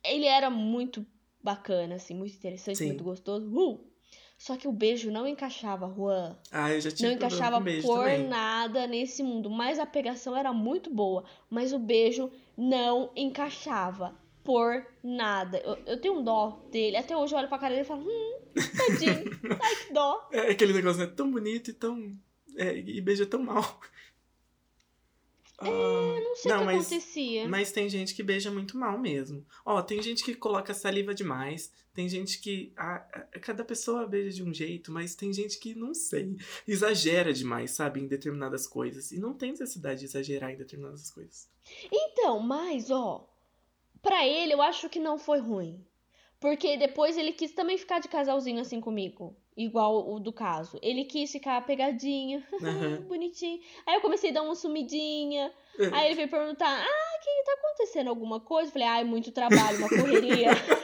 [0.05, 1.07] ele era muito
[1.43, 2.87] bacana, assim, muito interessante, Sim.
[2.87, 3.47] muito gostoso.
[3.51, 3.95] Uh!
[4.37, 6.37] Só que o beijo não encaixava, Juan.
[6.51, 8.29] Ah, eu já tive Não encaixava por também.
[8.29, 9.49] nada nesse mundo.
[9.49, 11.25] Mas a pegação era muito boa.
[11.49, 15.59] Mas o beijo não encaixava por nada.
[15.59, 16.97] Eu, eu tenho um dó dele.
[16.97, 19.25] Até hoje eu olho pra cara dele e falo, hum, tadinho.
[19.63, 20.29] Ai, que dó.
[20.33, 21.07] É aquele negócio, né?
[21.07, 22.15] Tão bonito e tão.
[22.57, 23.81] É, e beija tão mal.
[25.59, 27.49] Ah, Não sei o que mas, acontecia.
[27.49, 29.47] mas tem gente que beija muito mal mesmo.
[29.65, 31.73] Ó, tem gente que coloca saliva demais.
[31.95, 32.73] Tem gente que.
[32.77, 36.37] ah, ah, cada pessoa beija de um jeito, mas tem gente que, não sei,
[36.67, 38.01] exagera demais, sabe?
[38.01, 39.13] Em determinadas coisas.
[39.13, 41.49] E não tem necessidade de exagerar em determinadas coisas.
[41.91, 43.29] Então, mas, ó.
[44.03, 45.83] Pra ele, eu acho que não foi ruim.
[46.41, 49.35] Porque depois ele quis também ficar de casalzinho assim comigo.
[49.57, 50.79] Igual o do caso.
[50.83, 52.43] Ele quis ficar pegadinho.
[52.61, 53.03] Aham.
[53.03, 53.61] Bonitinho.
[53.87, 55.53] Aí eu comecei a dar uma sumidinha.
[55.79, 55.87] É.
[55.93, 58.69] Aí ele veio perguntar: Ah, que tá acontecendo alguma coisa?
[58.69, 60.51] Eu falei: Ai, muito trabalho, uma correria.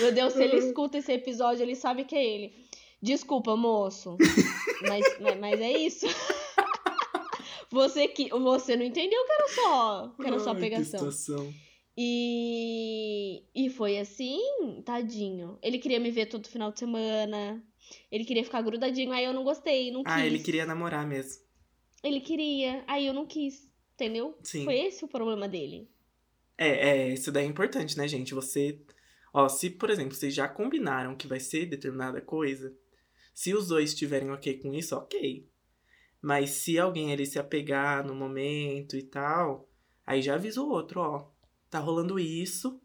[0.00, 2.52] Meu Deus, se ele escuta esse episódio, ele sabe que é ele.
[3.00, 4.16] Desculpa, moço.
[4.88, 6.06] Mas, mas, mas é isso.
[7.70, 11.10] Você que você não entendeu que era só, que era só Ai, que pegação.
[11.10, 11.54] situação.
[11.96, 14.40] E, e foi assim,
[14.84, 15.58] tadinho.
[15.62, 17.62] Ele queria me ver todo final de semana.
[18.10, 19.12] Ele queria ficar grudadinho.
[19.12, 20.12] Aí eu não gostei, não quis.
[20.12, 21.42] Ah, ele queria namorar mesmo.
[22.02, 22.82] Ele queria.
[22.86, 23.70] Aí eu não quis.
[23.94, 24.36] Entendeu?
[24.42, 24.64] Sim.
[24.64, 25.88] Foi esse o problema dele.
[26.56, 28.34] É, é, isso daí é importante, né, gente?
[28.34, 28.80] Você.
[29.32, 32.74] Ó, se, por exemplo, vocês já combinaram que vai ser determinada coisa,
[33.34, 35.48] se os dois estiverem ok com isso, ok.
[36.20, 39.68] Mas se alguém ali se apegar no momento e tal,
[40.06, 41.31] aí já avisa o outro, ó.
[41.72, 42.78] Tá rolando isso.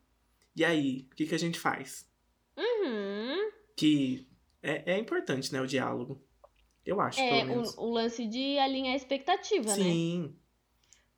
[0.56, 2.10] E aí, o que, que a gente faz?
[2.58, 3.52] Uhum.
[3.76, 4.26] Que
[4.64, 6.24] é, é importante, né, o diálogo.
[6.86, 7.78] Eu acho, É, pelo menos.
[7.78, 9.84] o, o lance de alinhar a expectativa, né?
[9.84, 10.40] Sim.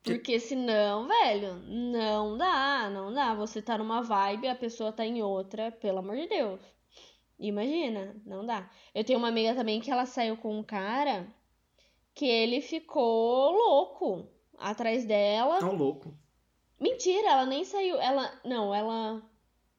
[0.02, 3.36] Porque senão, velho, não dá, não dá.
[3.36, 6.60] Você tá numa vibe, a pessoa tá em outra, pelo amor de Deus.
[7.38, 8.68] Imagina, não dá.
[8.92, 11.32] Eu tenho uma amiga também que ela saiu com um cara
[12.14, 14.28] que ele ficou louco
[14.58, 15.60] atrás dela.
[15.60, 16.18] Tão louco.
[16.80, 18.00] Mentira, ela nem saiu.
[18.00, 18.32] Ela.
[18.44, 19.22] Não, ela.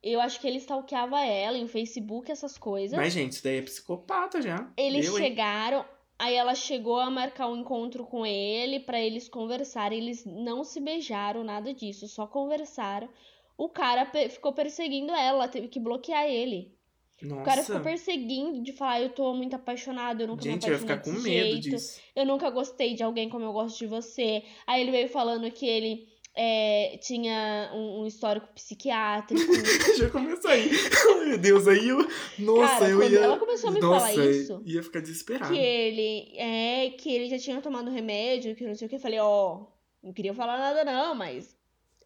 [0.04, 2.97] Eu acho que ele stalkeava ela em Facebook, essas coisas.
[2.97, 4.72] Mas, gente, isso daí é psicopata já.
[4.76, 5.86] Eles chegaram,
[6.18, 9.99] aí ela chegou a marcar um encontro com ele pra eles conversarem.
[9.99, 13.10] Eles não se beijaram, nada disso, só conversaram.
[13.58, 16.74] o cara pe- ficou perseguindo ela, teve que bloquear ele.
[17.22, 17.41] Nossa.
[17.41, 20.74] O cara ficou perseguindo de falar, eu tô muito apaixonado, eu nunca Gente, me eu
[20.74, 21.70] ia ficar apaixonei com medo jeito.
[21.70, 22.02] disso.
[22.16, 24.43] Eu nunca gostei de alguém como eu gosto de você.
[24.66, 29.41] Aí ele veio falando que ele é, tinha um, um histórico psiquiátrico.
[29.97, 30.69] Já começou aí.
[30.71, 32.07] Ai, meu Deus, aí eu.
[32.39, 33.19] Nossa, Cara, eu ia.
[33.19, 35.51] ela começou a me Nossa, falar isso, ia ficar desesperado.
[35.53, 38.95] que ele é que ele já tinha tomado remédio, que não sei o que.
[38.95, 39.65] Eu falei, ó,
[40.01, 41.55] não queria falar nada não, mas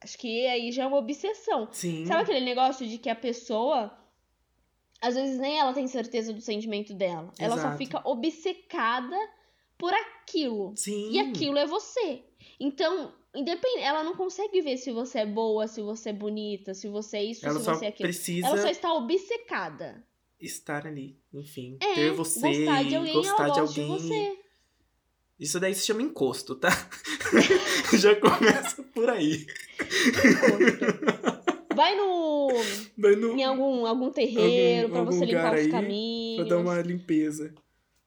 [0.02, 1.68] acho que aí já é uma obsessão.
[1.72, 2.06] Sim.
[2.06, 3.96] Sabe aquele negócio de que a pessoa
[5.02, 7.32] às vezes nem ela tem certeza do sentimento dela.
[7.38, 7.78] Ela só Exato.
[7.78, 9.18] fica obcecada
[9.78, 10.74] por aquilo.
[10.76, 11.12] Sim.
[11.12, 12.24] E aquilo é você.
[12.60, 16.88] Então, independente, ela não consegue ver se você é boa, se você é bonita, se
[16.88, 18.08] você é isso, Ela se você é aquilo.
[18.10, 20.04] precisa Ela só está obcecada.
[20.40, 21.18] estar ali.
[21.34, 21.78] Enfim.
[21.82, 22.40] É, ter você.
[22.40, 23.98] gostar de alguém, gostar ela de alguém.
[23.98, 24.38] de você.
[25.38, 26.70] Isso daí se chama encosto, tá?
[28.00, 29.46] Já começa por aí.
[31.76, 32.48] Vai no
[32.98, 36.36] Vai no, em algum, algum terreiro Algum- pra algum você limpar os aí, caminhos.
[36.48, 37.54] pra dar uma limpeza.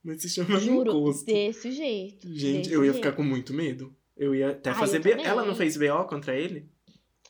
[0.02, 1.26] Mas se chama Juro, encosto.
[1.26, 2.26] desse jeito.
[2.32, 3.04] Gente, desse eu ia jeito.
[3.04, 3.94] ficar com muito medo.
[4.18, 5.12] Eu ia até Ah, fazer B.
[5.22, 6.68] Ela não fez BO contra ele?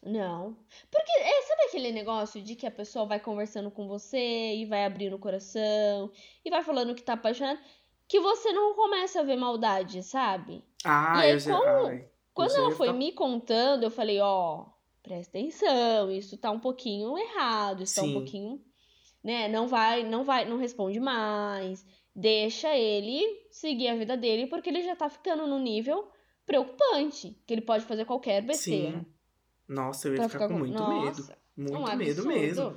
[0.02, 0.56] Não.
[0.90, 4.84] Porque, é, sabe aquele negócio de que a pessoa vai conversando com você e vai
[4.84, 6.10] abrindo o coração
[6.44, 7.60] e vai falando que tá apaixonada,
[8.06, 10.64] que você não começa a ver maldade, sabe?
[10.84, 11.56] Ah, E aí, eu já.
[11.58, 14.66] como- ai, Quando ela foi ficar- me contando, eu falei, ó,
[15.02, 18.14] presta atenção, isso tá um pouquinho errado, isso tá um Sim.
[18.14, 18.64] pouquinho,
[19.22, 21.84] né, não vai, não vai, não responde mais,
[22.14, 23.20] deixa ele
[23.50, 26.08] seguir a vida dele, porque ele já tá ficando num nível
[26.48, 28.98] preocupante, que ele pode fazer qualquer besteira.
[28.98, 29.06] Sim.
[29.68, 31.18] Nossa, eu ia ficar com muito medo.
[31.18, 32.74] Nossa, Muito um medo mesmo.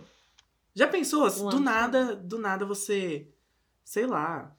[0.75, 1.25] Já pensou?
[1.25, 3.29] Um do nada, do nada você,
[3.83, 4.53] sei lá,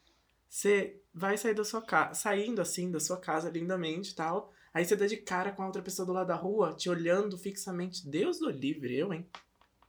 [0.49, 4.51] você vai sair da sua casa, saindo assim da sua casa lindamente e tal.
[4.73, 7.37] Aí você dá de cara com a outra pessoa do lado da rua, te olhando
[7.37, 8.09] fixamente.
[8.09, 9.27] Deus do livre, eu, hein?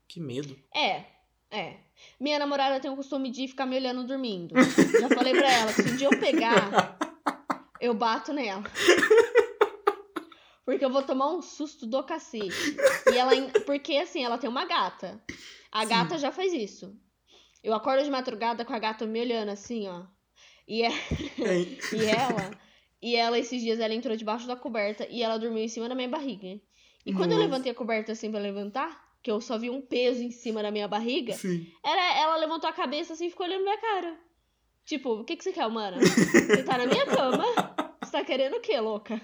[0.06, 0.60] Que medo.
[0.76, 1.06] É,
[1.50, 1.78] é.
[2.20, 4.54] Minha namorada tem o costume de ficar me olhando dormindo.
[5.00, 6.98] Já falei pra ela que se um dia eu pegar,
[7.84, 8.64] eu bato nela.
[10.66, 12.78] Porque eu vou tomar um susto do cacete.
[13.12, 13.32] E ela,
[13.66, 15.22] porque assim, ela tem uma gata.
[15.70, 15.90] A Sim.
[15.90, 16.98] gata já faz isso.
[17.62, 20.04] Eu acordo de madrugada com a gata me olhando assim, ó.
[20.66, 20.90] E, é-
[21.92, 22.58] e ela,
[23.02, 25.96] e ela esses dias ela entrou debaixo da coberta e ela dormiu em cima da
[25.96, 26.62] minha barriga.
[27.06, 27.50] E quando eu Nossa.
[27.50, 30.72] levantei a coberta assim pra levantar, que eu só vi um peso em cima da
[30.72, 31.68] minha barriga, Sim.
[31.84, 34.18] era, ela levantou a cabeça assim e ficou olhando minha cara.
[34.86, 35.98] Tipo, o que, que você quer, humana?
[36.04, 37.46] Você tá na minha cama?
[38.02, 39.20] Você tá querendo o quê, louca?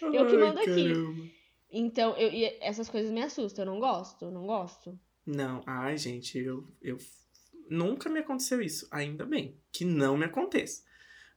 [0.00, 0.88] Eu que Ai, mando aqui.
[0.88, 1.30] caramba.
[1.70, 3.64] Então, eu, e essas coisas me assustam.
[3.64, 4.98] Eu não gosto, eu não gosto.
[5.26, 6.96] Não, ai, gente, eu, eu.
[7.68, 8.88] Nunca me aconteceu isso.
[8.90, 10.82] Ainda bem que não me aconteça.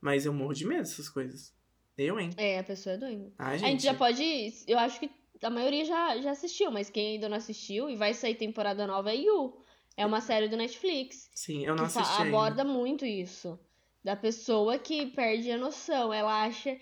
[0.01, 1.53] Mas eu morro de medo dessas coisas.
[1.97, 2.31] Eu, hein?
[2.37, 3.31] É, a pessoa é doida.
[3.37, 3.67] Ai, gente.
[3.67, 4.23] A gente já pode.
[4.67, 8.13] Eu acho que a maioria já, já assistiu, mas quem ainda não assistiu e vai
[8.13, 9.61] sair temporada nova é You.
[9.95, 11.29] É uma série do Netflix.
[11.33, 12.37] Sim, eu não que assisti ainda.
[12.37, 13.59] aborda muito isso.
[14.03, 16.11] Da pessoa que perde a noção.
[16.13, 16.77] Ela acha.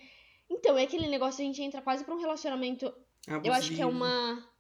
[0.50, 2.86] Então, é aquele negócio, a gente entra quase pra um relacionamento.
[3.44, 3.90] Eu acho que é Abusivo.
[3.90, 4.52] uma.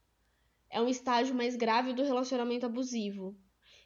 [0.69, 3.35] É um estágio mais grave do relacionamento abusivo.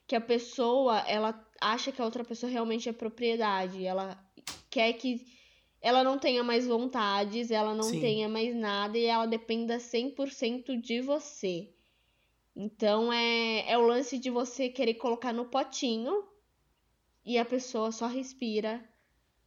[0.08, 3.86] Que a pessoa, ela acha que a outra pessoa realmente é propriedade.
[3.86, 4.24] Ela
[4.70, 5.26] quer que
[5.82, 8.02] ela não tenha mais vontades, ela não Sim.
[8.02, 11.75] tenha mais nada e ela dependa 100% de você.
[12.56, 16.24] Então é, é o lance de você querer colocar no potinho
[17.26, 18.84] e a pessoa só respira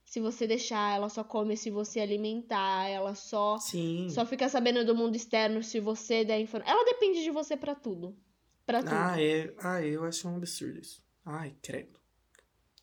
[0.05, 4.09] se você deixar, ela só come se você alimentar, ela só Sim.
[4.09, 6.75] só fica sabendo do mundo externo se você der informação.
[6.75, 8.17] Ela depende de você pra tudo.
[8.65, 8.95] Pra tudo.
[8.95, 9.55] Ah, é.
[9.59, 11.03] Ah, eu acho um absurdo isso.
[11.25, 12.01] Ai, credo.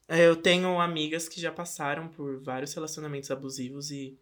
[0.08, 4.20] É, Eu tenho amigas que já passaram por vários relacionamentos abusivos e.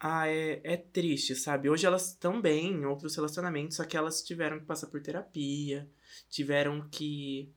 [0.00, 1.68] Ah, é, é triste, sabe?
[1.68, 5.88] Hoje elas estão bem em outros relacionamentos, só que elas tiveram que passar por terapia,
[6.30, 7.52] tiveram que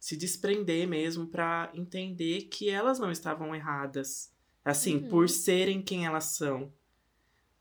[0.00, 4.32] se desprender mesmo pra entender que elas não estavam erradas.
[4.64, 5.08] Assim, Uhum.
[5.08, 6.72] por serem quem elas são.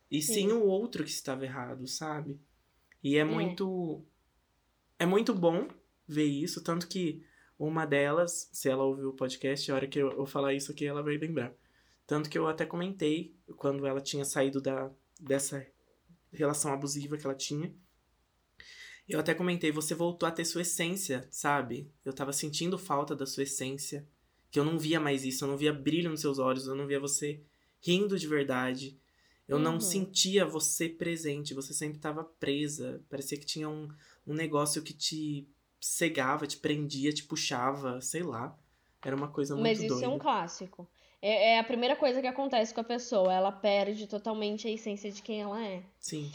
[0.10, 0.52] E sim Sim.
[0.54, 2.40] o outro que estava errado, sabe?
[3.04, 4.04] E é muito.
[4.98, 5.68] É muito bom
[6.08, 7.24] ver isso, tanto que
[7.60, 10.86] uma delas, se ela ouviu o podcast, a hora que eu, eu falar isso aqui,
[10.86, 11.54] ela vai lembrar.
[12.06, 15.66] Tanto que eu até comentei quando ela tinha saído da, dessa
[16.32, 17.74] relação abusiva que ela tinha.
[19.08, 21.92] Eu até comentei, você voltou a ter sua essência, sabe?
[22.06, 24.08] Eu tava sentindo falta da sua essência.
[24.50, 26.86] Que eu não via mais isso, eu não via brilho nos seus olhos, eu não
[26.88, 27.42] via você
[27.82, 28.98] rindo de verdade.
[29.48, 29.80] Eu não Uhum.
[29.82, 33.04] sentia você presente, você sempre tava presa.
[33.10, 33.90] Parecia que tinha um,
[34.26, 35.48] um negócio que te
[35.82, 38.58] cegava, te prendia, te puxava, sei lá.
[39.04, 40.06] Era uma coisa muito Mas isso doida.
[40.06, 40.88] é um clássico.
[41.24, 43.34] É, é a primeira coisa que acontece com a pessoa.
[43.34, 45.82] Ela perde totalmente a essência de quem ela é.
[45.98, 46.30] Sim.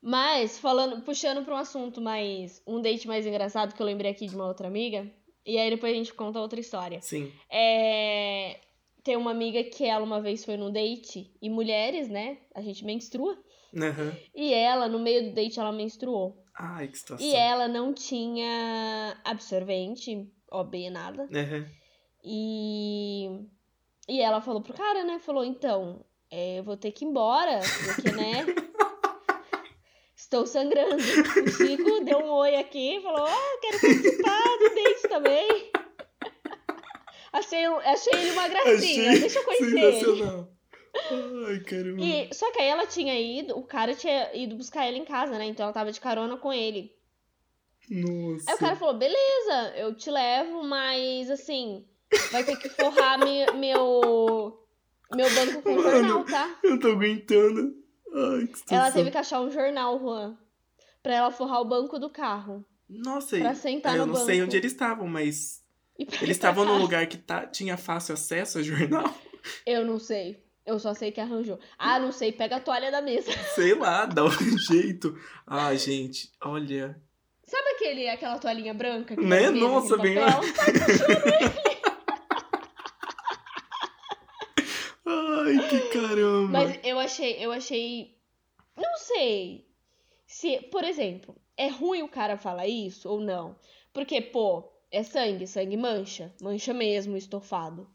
[0.00, 2.62] Mas, falando, puxando pra um assunto mais.
[2.64, 5.10] Um date mais engraçado que eu lembrei aqui de uma outra amiga.
[5.44, 7.00] E aí depois a gente conta outra história.
[7.02, 7.32] Sim.
[7.50, 8.60] É.
[9.02, 11.34] Tem uma amiga que ela uma vez foi num date.
[11.42, 12.38] E mulheres, né?
[12.54, 13.36] A gente menstrua.
[13.76, 14.16] Aham.
[14.36, 16.44] E ela, no meio do date, ela menstruou.
[16.56, 17.26] Ai, que situação.
[17.26, 21.28] E ela não tinha absorvente, OB, nada.
[21.34, 21.66] Aham.
[22.24, 23.57] E.
[24.08, 25.18] E ela falou pro cara, né?
[25.18, 28.46] Falou, então, é, eu vou ter que ir embora, porque, né?
[30.16, 30.96] Estou sangrando.
[30.96, 35.70] O Chico deu um oi aqui falou, ah, quero participar do date também.
[37.30, 40.48] Achei, achei ele uma gracinha, Achei deixa eu conhecer ele.
[41.46, 42.02] Ai, caramba.
[42.02, 45.38] E, só que aí ela tinha ido, o cara tinha ido buscar ele em casa,
[45.38, 45.44] né?
[45.44, 46.90] Então ela tava de carona com ele.
[47.90, 48.50] Nossa.
[48.50, 51.86] Aí o cara falou, beleza, eu te levo, mas assim,
[52.32, 54.60] vai ter que forrar mi- meu,
[55.14, 55.90] meu banco com Mano.
[55.90, 56.56] jornal, tá?
[56.62, 57.74] Eu tô aguentando.
[58.14, 58.78] Ai, que situação.
[58.86, 60.36] Ela teve que achar um jornal, Juan,
[61.02, 62.64] pra ela forrar o banco do carro.
[62.88, 64.46] Nossa, pra sentar eu no não sei banco.
[64.46, 65.62] onde eles estavam, mas
[65.98, 69.14] eles estavam num lugar que tá, tinha fácil acesso a jornal.
[69.66, 70.42] Eu não sei.
[70.64, 71.58] Eu só sei que arranjou.
[71.78, 73.30] Ah, não sei, pega a toalha da mesa.
[73.54, 74.30] Sei lá, dá um
[74.68, 75.18] jeito.
[75.46, 77.00] Ai, gente, olha.
[77.46, 79.16] Sabe aquele, aquela toalhinha branca?
[79.16, 79.48] Que Né?
[79.50, 80.40] Nossa, bem papel?
[85.06, 86.48] Ai, que caramba.
[86.50, 88.16] Mas eu achei, eu achei.
[88.76, 89.66] Não sei.
[90.26, 93.56] Se, por exemplo, é ruim o cara falar isso ou não?
[93.92, 96.34] Porque, pô, é sangue, sangue mancha.
[96.40, 97.88] Mancha mesmo, estofado.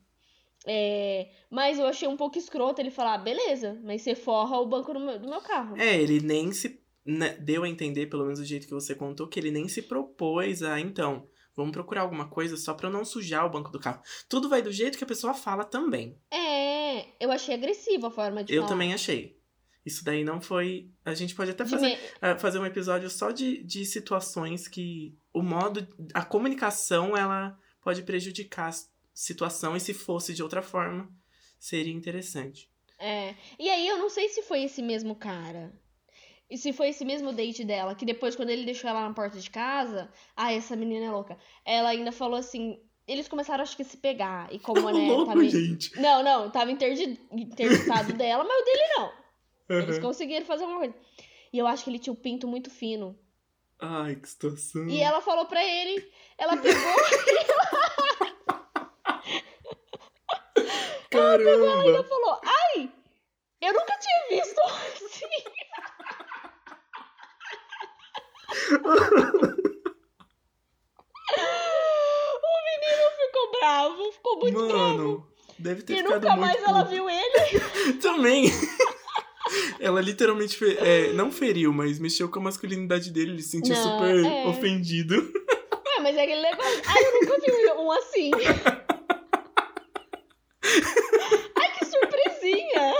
[0.66, 4.94] É, mas eu achei um pouco escroto ele falar, beleza, mas você forra o banco
[4.94, 5.76] do meu, do meu carro.
[5.78, 6.82] É, ele nem se.
[7.06, 9.82] né, deu a entender, pelo menos do jeito que você contou, que ele nem se
[9.82, 13.80] propôs a, então, vamos procurar alguma coisa só pra eu não sujar o banco do
[13.80, 14.02] carro.
[14.30, 16.18] Tudo vai do jeito que a pessoa fala também.
[16.32, 16.63] É,
[17.24, 18.70] eu achei agressiva a forma de eu falar.
[18.70, 19.38] também achei.
[19.86, 20.90] Isso daí não foi.
[21.04, 25.18] A gente pode até fazer, me- ah, fazer um episódio só de, de situações que
[25.34, 25.86] o modo.
[26.14, 28.76] A comunicação, ela pode prejudicar a
[29.14, 31.10] situação, e se fosse de outra forma,
[31.60, 32.70] seria interessante.
[32.98, 33.36] É.
[33.60, 35.74] E aí eu não sei se foi esse mesmo cara.
[36.50, 39.40] E se foi esse mesmo date dela, que depois, quando ele deixou ela na porta
[39.40, 41.38] de casa, ah, essa menina é louca.
[41.66, 42.80] Ela ainda falou assim.
[43.08, 44.52] Eles começaram, acho que, a se pegar.
[44.54, 45.08] E como, né?
[45.08, 46.00] louco, tava- gente.
[46.00, 49.12] Não, não, tava interdi- interditado dela, mas o dele não.
[49.70, 50.02] Eles Aham.
[50.02, 50.96] conseguiram fazer alguma coisa.
[51.52, 53.18] E eu acho que ele tinha o pinto muito fino.
[53.80, 54.88] Ai, que situação.
[54.88, 56.74] E ela falou pra ele, ela pegou,
[61.10, 61.88] Caramba!
[61.90, 62.92] ela falou, ai,
[63.62, 65.26] eu nunca tinha visto assim.
[72.44, 73.52] o menino ficou
[74.52, 74.98] bravo, muito bravo.
[74.98, 75.28] Mano,
[75.60, 77.60] deve ter E ficado nunca muito mais ela viu ele.
[78.02, 78.52] Também.
[79.80, 83.32] ela literalmente fe- é, não feriu, mas mexeu com a masculinidade dele.
[83.32, 84.48] Ele se sentiu Não, super é.
[84.48, 85.16] ofendido.
[85.16, 86.82] Ué, mas é aquele negócio.
[86.88, 88.32] Ai, eu nunca vi um assim.
[91.56, 92.94] Ai, que surpresinha.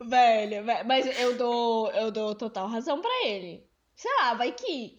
[0.00, 3.64] Velho, velho, mas eu dou, eu dou total razão pra ele.
[3.96, 4.98] Sei lá, vai que.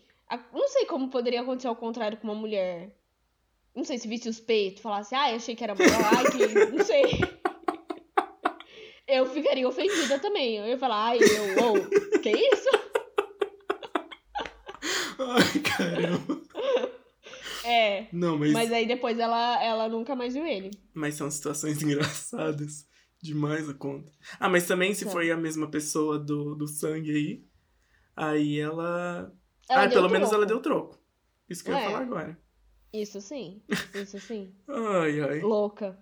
[0.53, 2.95] Não sei como poderia acontecer ao contrário com uma mulher.
[3.75, 6.65] Não sei se visse os peitos, falasse, ai, achei que era maior, ai, que.
[6.75, 7.03] Não sei.
[9.07, 10.57] Eu ficaria ofendida também.
[10.57, 12.69] Eu ia falar, ai, eu, ô, que isso?
[15.19, 16.38] Ai, caramba.
[17.69, 18.07] É.
[18.13, 20.71] Não, mas, Mas aí depois ela, ela nunca mais viu ele.
[20.93, 22.88] mas são situações engraçadas.
[23.21, 24.09] Demais a conta.
[24.39, 25.11] Ah, mas também se São.
[25.11, 27.43] foi a mesma pessoa do, do sangue aí,
[28.15, 29.34] aí ela.
[29.70, 30.36] Ela ah, pelo menos troco.
[30.36, 30.97] ela deu troco.
[31.49, 31.86] Isso que eu ia É.
[31.86, 32.39] falar agora.
[32.93, 33.61] Isso sim.
[33.93, 34.53] Isso sim.
[34.68, 35.39] Ai, ai.
[35.41, 35.97] Louca.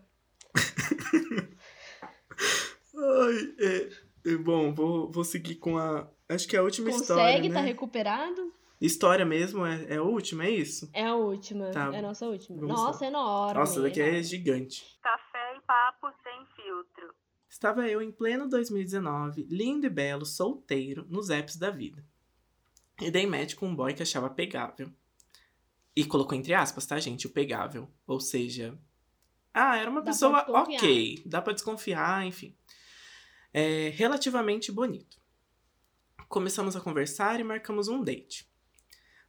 [2.98, 3.90] Ai, é,
[4.32, 6.08] é, bom, vou, vou seguir com a.
[6.30, 7.24] Acho que é a última história.
[7.24, 7.56] Consegue, né?
[7.56, 8.54] tá recuperado?
[8.80, 10.90] História mesmo é, é a última, é isso?
[10.94, 11.72] É a última.
[11.72, 11.92] Tá.
[11.94, 12.60] É a nossa última.
[12.60, 13.60] Vamos Nossa, é enorme.
[13.60, 14.98] Nossa, daqui é gigante.
[15.02, 17.14] Café e papo sem filtro.
[17.50, 22.04] Estava eu em pleno 2019, lindo e belo, solteiro, nos apps da vida.
[23.02, 24.92] E dei match com um boy que achava pegável.
[25.96, 27.28] E colocou entre aspas, tá, gente?
[27.28, 27.90] O pegável.
[28.06, 28.78] Ou seja.
[29.54, 31.24] Ah, era uma Dá pessoa ok.
[31.26, 32.56] Dá pra desconfiar, enfim.
[33.54, 35.18] É, relativamente bonito.
[36.28, 38.50] Começamos a conversar e marcamos um date.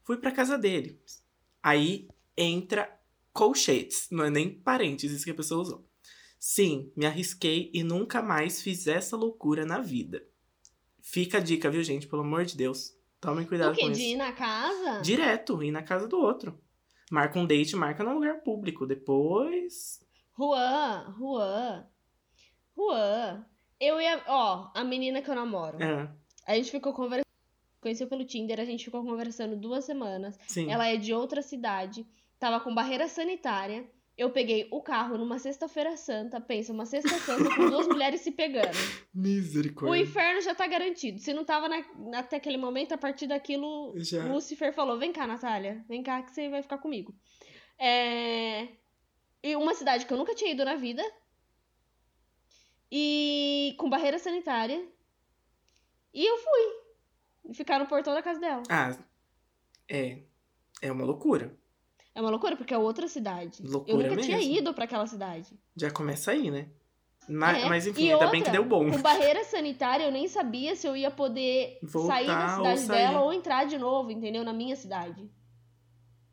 [0.02, 1.00] Fui pra casa dele.
[1.62, 2.92] Aí entra
[3.32, 5.88] colchetes, não é nem parênteses que a pessoa usou.
[6.38, 10.26] Sim, me arrisquei e nunca mais fiz essa loucura na vida.
[11.00, 12.06] Fica a dica, viu, gente?
[12.06, 12.95] Pelo amor de Deus.
[13.20, 13.82] Tomem cuidado O quê?
[13.82, 14.10] com De isso.
[14.12, 15.00] ir na casa?
[15.00, 16.58] Direto, ir na casa do outro.
[17.10, 18.86] Marca um date, marca num lugar público.
[18.86, 20.00] Depois.
[20.36, 21.86] Juan, Juan.
[22.76, 23.46] Juan.
[23.80, 24.22] Eu ia.
[24.26, 25.82] Ó, a menina que eu namoro.
[25.82, 26.08] É,
[26.46, 27.24] A gente ficou conversando.
[27.80, 30.36] Conheceu pelo Tinder, a gente ficou conversando duas semanas.
[30.48, 30.70] sim.
[30.70, 32.04] Ela é de outra cidade,
[32.38, 33.88] tava com barreira sanitária.
[34.16, 38.30] Eu peguei o carro numa sexta-feira santa, pensa, uma sexta santa com duas mulheres se
[38.30, 38.74] pegando.
[39.14, 40.02] O Misericórdia.
[40.02, 41.18] inferno já tá garantido.
[41.20, 41.84] Se não tava na-
[42.18, 44.24] até aquele momento, a partir daquilo, Já.
[44.24, 47.14] Lucifer falou: Vem cá, Natália, vem cá que você vai ficar comigo.
[47.78, 48.68] É...
[49.42, 51.02] E uma cidade que eu nunca tinha ido na vida.
[52.90, 54.82] E com barreira sanitária.
[56.14, 57.52] E eu fui.
[57.54, 58.62] Ficar no portão da casa dela.
[58.68, 58.96] Ah,
[59.88, 60.22] é.
[60.82, 61.56] É uma loucura.
[62.16, 63.58] É uma loucura, porque é outra cidade.
[63.62, 64.54] eu Loucura nunca tinha mesmo.
[64.56, 65.50] ido pra aquela cidade.
[65.76, 66.68] Já começa aí, né?
[67.28, 68.90] Mas, É, mas enfim, e ainda bem que outra, deu bom.
[68.90, 72.80] Com barreira sanitária, eu nem sabia se eu ia poder Voltar sair da ou cidade
[72.80, 72.96] sair.
[72.98, 74.42] dela ou entrar de novo, entendeu?
[74.44, 75.28] Na minha cidade.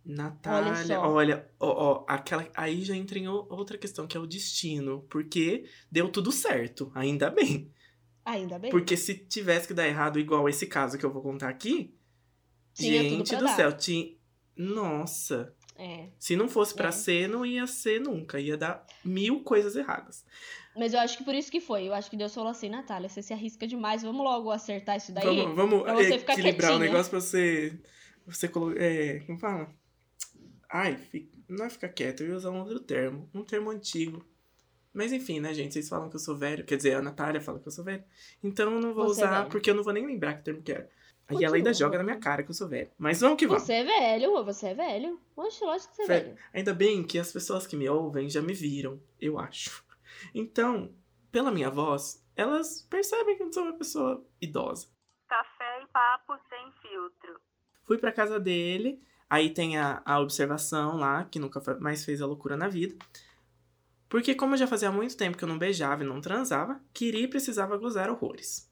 [0.05, 1.07] Natália, só.
[1.09, 1.67] olha, ó,
[2.01, 5.05] ó, aquela, aí já entra em outra questão, que é o destino.
[5.09, 7.71] Porque deu tudo certo, ainda bem.
[8.25, 8.69] Ainda bem.
[8.71, 11.93] Porque se tivesse que dar errado, igual esse caso que eu vou contar aqui,
[12.73, 13.55] Tinha gente do dar.
[13.55, 14.13] céu, tinha.
[14.55, 15.53] Nossa,
[15.83, 16.07] É.
[16.17, 16.91] se não fosse pra É.
[16.91, 18.39] ser, não ia ser nunca.
[18.39, 20.23] Ia dar mil coisas erradas.
[20.75, 21.87] Mas eu acho que por isso que foi.
[21.87, 25.11] Eu acho que Deus falou assim, Natália, você se arrisca demais, vamos logo acertar isso
[25.11, 25.25] daí.
[25.25, 26.91] vamos vamos pra você ficar equilibrar o quietinha.
[26.91, 27.79] negócio pra você.
[28.25, 28.81] Você colocar.
[28.81, 29.69] É, como fala?
[30.71, 30.97] Ai,
[31.47, 33.29] não é ficar quieto, eu ia usar um outro termo.
[33.33, 34.25] Um termo antigo.
[34.93, 35.73] Mas enfim, né, gente?
[35.73, 36.63] Vocês falam que eu sou velho.
[36.65, 38.03] Quer dizer, a Natália fala que eu sou velho.
[38.43, 39.51] Então eu não vou Você é usar, velho.
[39.51, 40.89] porque eu não vou nem lembrar que termo que era.
[41.33, 42.89] Aí Continua, ela ainda joga na minha cara que eu sou velho.
[42.97, 43.63] Mas vamos que vamos.
[43.63, 45.19] Você é velho, você é velho.
[45.35, 46.25] Oxe, lógico que você é Velho.
[46.25, 46.37] velho.
[46.53, 49.83] Ainda bem que as pessoas que me ouvem já me viram, eu acho.
[50.33, 50.93] Então,
[51.31, 54.87] pela minha voz, elas percebem que eu sou uma pessoa idosa.
[55.27, 57.39] Café e papo sem filtro.
[57.83, 62.25] Fui pra casa dele, aí tem a, a observação lá, que nunca mais fez a
[62.25, 62.95] loucura na vida.
[64.07, 67.27] Porque como já fazia muito tempo que eu não beijava e não transava, queria e
[67.27, 68.71] precisava gozar horrores.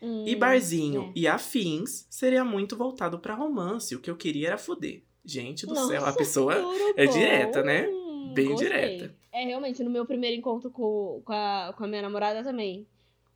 [0.00, 1.18] E Hum, barzinho é.
[1.20, 5.02] e afins seria muito voltado pra romance, o que eu queria era fuder.
[5.24, 6.54] Gente do céu, a Nossa, pessoa
[6.96, 7.12] é bom.
[7.12, 7.88] direta, né?
[8.32, 8.68] Bem gostei.
[8.68, 9.14] direta.
[9.32, 12.86] É, realmente, no meu primeiro encontro com, com, a, com a minha namorada também.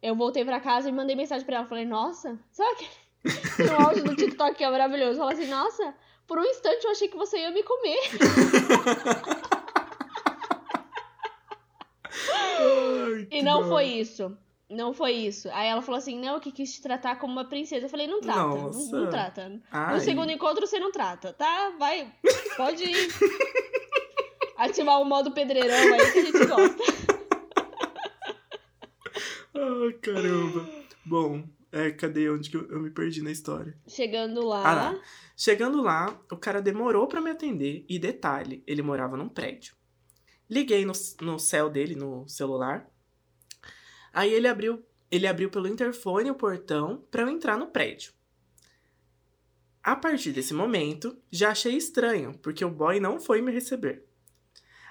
[0.01, 1.67] Eu voltei pra casa e mandei mensagem pra ela.
[1.67, 2.87] Falei, nossa, sabe que
[3.65, 5.19] no áudio do TikTok que é maravilhoso?
[5.19, 5.95] Fala assim, nossa,
[6.27, 7.99] por um instante eu achei que você ia me comer.
[12.31, 13.69] Ai, E não dó.
[13.69, 14.37] foi isso.
[14.73, 15.49] Não foi isso.
[15.53, 17.87] Aí ela falou assim, não, que quis te tratar como uma princesa.
[17.87, 19.61] Eu falei, não trata, não, não trata.
[19.70, 19.95] Ai.
[19.95, 21.75] No segundo encontro você não trata, tá?
[21.79, 22.12] Vai,
[22.57, 23.09] pode ir.
[24.57, 26.83] Ativar o modo pedreirão aí que a gente gosta.
[29.55, 30.68] Ai, caramba.
[31.05, 33.77] Bom, é, cadê onde que eu, eu me perdi na história?
[33.87, 34.62] Chegando lá.
[34.64, 35.01] Ah, lá.
[35.37, 39.75] Chegando lá, o cara demorou pra me atender e detalhe, ele morava num prédio.
[40.49, 40.93] Liguei no,
[41.23, 42.87] no céu dele, no celular.
[44.13, 48.13] Aí ele abriu, ele abriu pelo interfone o portão pra eu entrar no prédio.
[49.83, 54.05] A partir desse momento, já achei estranho, porque o boy não foi me receber.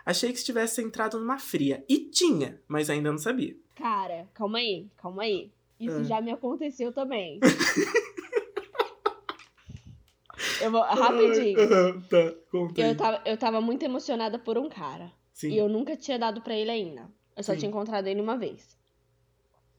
[0.06, 1.86] Achei que estivesse entrado numa fria.
[1.88, 3.56] E tinha, mas ainda não sabia.
[3.76, 5.52] Cara, calma aí, calma aí.
[5.80, 6.04] Isso Ah.
[6.04, 7.40] já me aconteceu também.
[10.62, 11.58] eu vou, rapidinho.
[12.10, 12.90] Tá, conta aí.
[12.90, 15.12] Eu tava, eu tava muito emocionada por um cara.
[15.34, 15.52] Sim.
[15.52, 17.10] E eu nunca tinha dado pra ele ainda.
[17.36, 17.60] Eu só Sim.
[17.60, 18.78] tinha encontrado ele uma vez.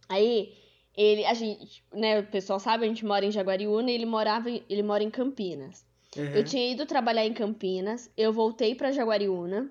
[0.09, 0.55] Aí,
[0.97, 4.51] ele, a gente, né, o pessoal sabe, a gente mora em Jaguariúna e ele morava,
[4.51, 5.85] ele mora em Campinas.
[6.17, 6.25] Uhum.
[6.35, 9.71] Eu tinha ido trabalhar em Campinas, eu voltei pra Jaguariúna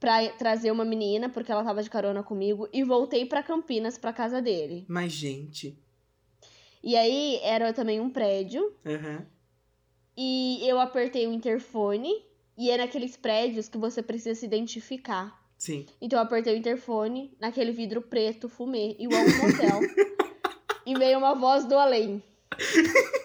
[0.00, 4.12] pra trazer uma menina, porque ela tava de carona comigo, e voltei pra Campinas, pra
[4.12, 4.84] casa dele.
[4.88, 5.78] Mas, gente.
[6.82, 9.24] E aí, era também um prédio, Uhum.
[10.16, 12.10] e eu apertei o interfone,
[12.58, 15.40] e é naqueles prédios que você precisa se identificar.
[15.62, 15.86] Sim.
[16.00, 19.78] Então eu apertei o interfone naquele vidro preto, fumê, igual um motel.
[20.84, 22.20] e veio uma voz do além.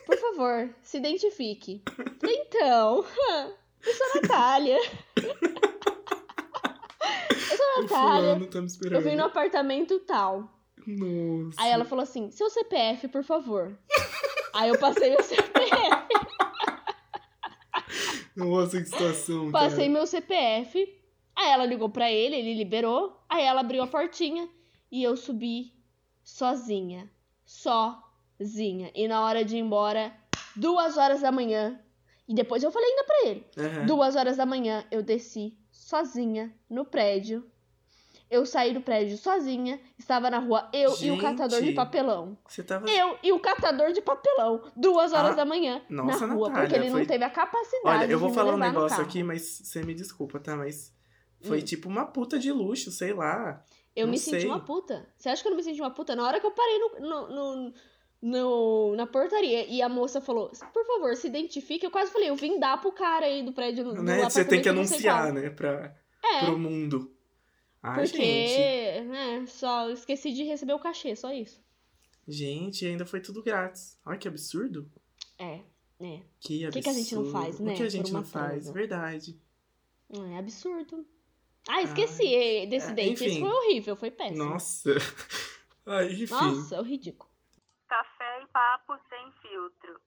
[0.06, 1.82] Por favor, se identifique.
[2.24, 3.04] Então,
[3.84, 4.78] eu sou a Natália.
[5.18, 5.34] eu
[7.58, 8.36] sou a Natália.
[8.36, 8.60] fulano tá.
[8.92, 10.48] Eu vim no apartamento tal.
[10.86, 11.60] Nossa.
[11.60, 13.76] Aí ela falou assim: seu CPF, por favor.
[14.54, 15.72] Aí eu passei meu CPF.
[18.36, 19.90] Nossa, que situação, Passei cara.
[19.90, 20.98] meu CPF.
[21.38, 23.24] Aí ela ligou pra ele, ele liberou.
[23.30, 24.50] Aí ela abriu a portinha
[24.92, 25.72] e eu subi
[26.24, 27.10] sozinha.
[27.46, 28.92] Sozinha.
[28.96, 30.12] E na hora de ir embora,
[30.56, 31.80] duas horas da manhã.
[32.28, 33.46] E depois eu falei ainda pra ele.
[33.58, 33.86] Aham.
[33.86, 37.46] Duas horas da manhã eu desci sozinha no prédio.
[38.30, 39.80] Eu saí do prédio sozinha.
[39.98, 41.22] Estava na rua eu e o Gente.
[41.22, 42.38] catador de papelão.
[42.46, 42.90] Você tava...
[42.90, 44.64] Eu e o catador de papelão.
[44.76, 46.50] Duas horas Ah, da manhã nossa, na rua.
[46.50, 49.24] Natália, porque ele foi- não teve a capacidade Olha, eu vou falar um negócio aqui,
[49.24, 50.58] mas você me desculpa, tá?
[50.58, 50.94] Mas
[51.42, 51.66] Foi Hum.
[51.66, 53.64] tipo uma puta de luxo, sei lá.
[53.96, 54.50] Eu Não me senti sei.
[54.50, 55.08] uma puta.
[55.18, 56.16] Você acha que eu não me senti uma puta?
[56.16, 57.74] Na hora que eu parei no, no, no-
[58.22, 62.36] no- na portaria e a moça falou, por favor, se identifique, eu quase falei, eu
[62.36, 64.24] vim dar pro cara aí do prédio do né?
[64.24, 65.50] Você tem que anunciar, né?
[65.52, 67.12] Pra, É, pro mundo.
[67.82, 68.18] Ai, porque,
[68.48, 69.08] gente.
[69.08, 71.62] né, só esqueci de receber o cachê, só isso.
[72.28, 73.98] Gente, ainda foi tudo grátis.
[74.06, 74.92] Olha que absurdo.
[75.40, 75.62] É,
[76.00, 76.22] é.
[76.40, 76.74] Que absurdo.
[76.74, 78.54] que que a gente não faz, né, O que a gente não faz?
[78.64, 78.74] transa?
[78.74, 79.40] Verdade.
[80.12, 81.06] É absurdo.
[81.68, 83.26] Ah, esqueci eh, desse É, date.
[83.26, 83.40] Enfim.
[83.42, 84.46] foi horrível, foi péssimo.
[84.46, 84.90] Nossa.
[85.86, 86.34] Ai, enfim.
[86.34, 87.30] Nossa, é ridículo.
[87.88, 90.00] Café e papo sem filtro.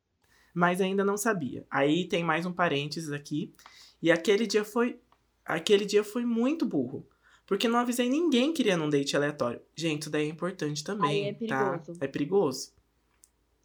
[0.55, 1.67] Mas ainda não sabia.
[1.71, 3.55] Aí tem mais um parênteses aqui.
[4.03, 5.01] E aquele dia foi.
[5.45, 7.07] Aquele dia foi muito burro.
[7.47, 9.61] Porque não avisei ninguém que iria num date aleatório.
[9.75, 11.11] Gente, isso daí é importante também.
[11.11, 11.99] Aí é perigoso.
[11.99, 12.05] Tá?
[12.05, 12.73] É perigoso.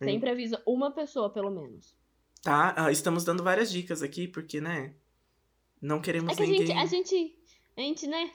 [0.01, 0.05] Hum.
[0.05, 1.95] Sempre avisa uma pessoa, pelo menos.
[2.41, 2.73] Tá?
[2.77, 4.93] Ah, estamos dando várias dicas aqui, porque, né?
[5.81, 6.67] Não queremos É que a ninguém.
[6.67, 7.39] gente, a gente,
[7.77, 8.31] a gente, né,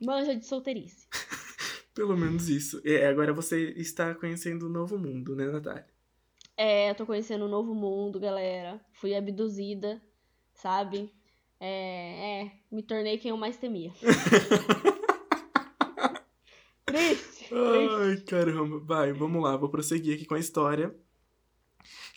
[0.00, 1.08] manja de solteirice.
[1.94, 2.80] Pelo menos isso.
[2.84, 5.86] É, agora você está conhecendo um novo mundo, né, Natália?
[6.56, 8.80] É, eu tô conhecendo um novo mundo, galera.
[8.92, 10.00] Fui abduzida,
[10.54, 11.12] sabe?
[11.60, 13.92] É, é, me tornei quem eu mais temia.
[13.92, 14.24] Triste,
[16.84, 17.54] triste.
[17.54, 18.78] Ai, caramba.
[18.80, 20.94] Vai, vamos lá, vou prosseguir aqui com a história.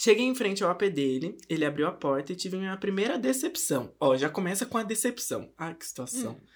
[0.06, 3.92] Cheguei em frente ao AP dele, ele abriu a porta e tive minha primeira decepção.
[4.00, 5.52] Ó, já começa com a decepção.
[5.58, 6.34] Ai, que situação.
[6.34, 6.48] Hum.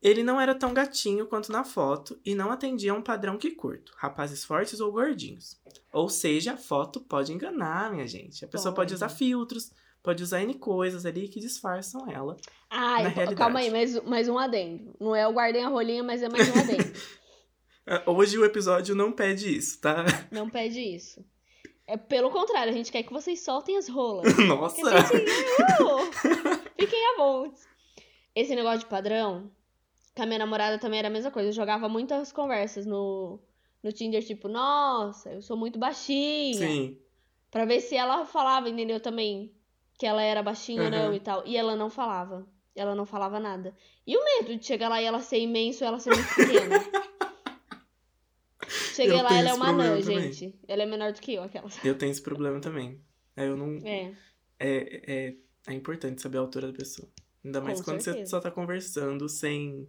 [0.00, 3.50] Ele não era tão gatinho quanto na foto e não atendia a um padrão que
[3.50, 5.60] curto, rapazes fortes ou gordinhos.
[5.92, 8.44] Ou seja, a foto pode enganar, minha gente.
[8.44, 8.94] A pessoa pode, Pode.
[8.94, 12.36] usar filtros, pode usar N coisas ali que disfarçam ela.
[12.70, 13.34] Realidade.
[13.34, 14.94] calma aí, mais, mais um adendo.
[15.00, 16.92] Não é o guardei a rolinha, mas é mais um adendo.
[17.84, 20.04] Ah, Hoje o episódio não pede isso, tá?
[20.30, 21.20] Não pede isso.
[21.86, 24.34] É pelo contrário, a gente quer que vocês soltem as rolas.
[24.48, 24.76] Nossa!
[24.76, 25.30] Gente,
[25.82, 27.60] uh, fiquem à vontade.
[28.34, 29.50] Esse negócio de padrão,
[30.14, 31.50] com a minha namorada também era a mesma coisa.
[31.50, 33.38] Eu jogava muitas conversas no,
[33.82, 36.54] no Tinder, tipo, nossa, eu sou muito baixinha.
[36.54, 36.98] Sim.
[37.50, 38.98] Pra ver se ela falava, entendeu?
[38.98, 39.52] Também
[39.98, 41.14] que ela era baixinha ou não Aham.
[41.14, 41.42] e tal.
[41.46, 42.46] E ela não falava.
[42.74, 43.72] Ela não falava nada.
[44.04, 46.76] E o medo de chegar lá e ela ser imenso e ela ser muito pequena.
[48.94, 50.32] Cheguei Eu lá, ela é uma anã, também.
[50.32, 50.58] gente.
[50.68, 51.82] Ela é menor do que eu, aquelas.
[51.84, 53.00] Eu tenho esse problema também.
[53.36, 53.76] É, Eu não.
[53.86, 54.14] É.
[54.58, 55.34] É, é,
[55.66, 57.08] é importante saber a altura da pessoa.
[57.44, 58.30] Ainda mais Com quando você certeza.
[58.30, 59.88] só tá conversando sem.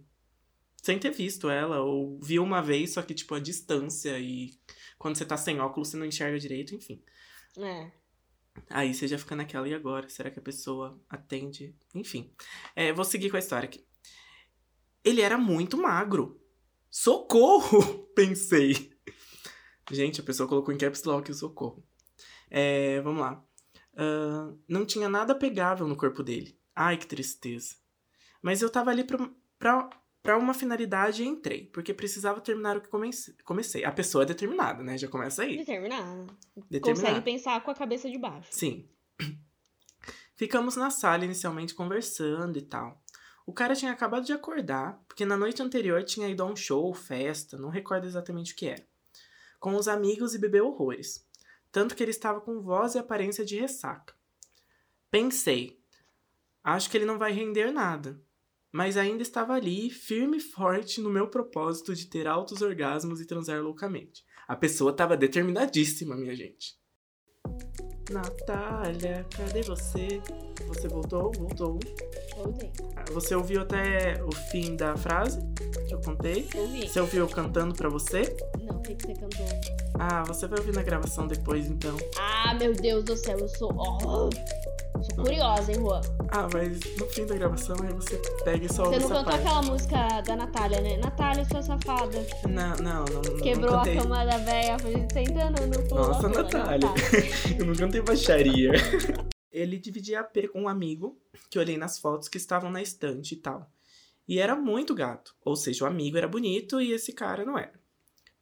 [0.82, 4.52] Sem ter visto ela, ou viu uma vez, só que, tipo, a distância e
[4.98, 7.02] quando você tá sem óculos, você não enxerga direito, enfim.
[7.58, 7.90] É.
[8.70, 10.08] Aí você já fica naquela, e agora?
[10.08, 11.74] Será que a pessoa atende?
[11.94, 12.30] Enfim.
[12.74, 13.84] É, vou seguir com a história aqui.
[15.04, 16.40] Ele era muito magro.
[16.90, 18.04] Socorro!
[18.14, 18.95] Pensei.
[19.90, 21.84] Gente, a pessoa colocou em caps lock o socorro.
[22.50, 23.44] É, vamos lá.
[23.96, 26.58] Ah, não tinha nada pegável no corpo dele.
[26.74, 27.76] Ai, que tristeza.
[28.42, 29.90] Mas eu tava ali pra, pra,
[30.22, 33.34] pra uma finalidade e entrei, porque precisava terminar o que comecei.
[33.44, 33.84] comecei.
[33.84, 34.98] A pessoa é determinada, né?
[34.98, 35.56] Já começa aí.
[35.56, 36.26] Determinada.
[36.70, 37.08] Determinada.
[37.08, 38.48] Consegue pensar com a cabeça de baixo.
[38.50, 38.88] Sim.
[40.36, 43.02] Ficamos na sala inicialmente conversando e tal.
[43.46, 46.92] O cara tinha acabado de acordar, porque na noite anterior tinha ido a um show,
[46.92, 48.86] festa, não recordo exatamente o que era.
[49.58, 51.26] Com os amigos e bebeu horrores.
[51.72, 54.14] Tanto que ele estava com voz e aparência de ressaca.
[55.10, 55.78] Pensei,
[56.62, 58.20] acho que ele não vai render nada.
[58.72, 63.26] Mas ainda estava ali, firme e forte no meu propósito de ter altos orgasmos e
[63.26, 64.24] transar loucamente.
[64.46, 66.78] A pessoa estava determinadíssima, minha gente.
[68.10, 70.20] Natália, cadê você?
[70.68, 71.32] Você voltou?
[71.32, 71.78] Voltou.
[72.36, 72.70] Ouvi.
[72.94, 75.40] Ah, Você ouviu até o fim da frase
[75.88, 76.48] que eu contei?
[76.54, 76.88] Ouvi.
[76.88, 78.36] Você ouviu eu cantando pra você?
[78.62, 79.46] Não, o que, que você cantou?
[79.98, 81.96] Ah, você vai ouvir na gravação depois então.
[82.18, 83.72] Ah, meu Deus do céu, eu sou.
[83.76, 84.30] Oh,
[85.04, 86.00] sou curiosa, hein, Juan?
[86.30, 89.62] Ah, mas no fim da gravação aí você pega e só Você não cantou aquela
[89.62, 90.96] música da Natália, né?
[90.98, 92.26] Natália, sua safada.
[92.48, 93.22] Não, não, não.
[93.22, 96.08] não Quebrou não a cama da véia, foi sentando no pulo.
[96.08, 96.88] Nossa, Natália.
[97.58, 98.72] Eu não cantei baixaria.
[99.52, 101.18] Ele dividia AP com um amigo,
[101.50, 103.72] que eu olhei nas fotos que estavam na estante e tal.
[104.28, 105.34] E era muito gato.
[105.42, 107.72] Ou seja, o amigo era bonito e esse cara não era.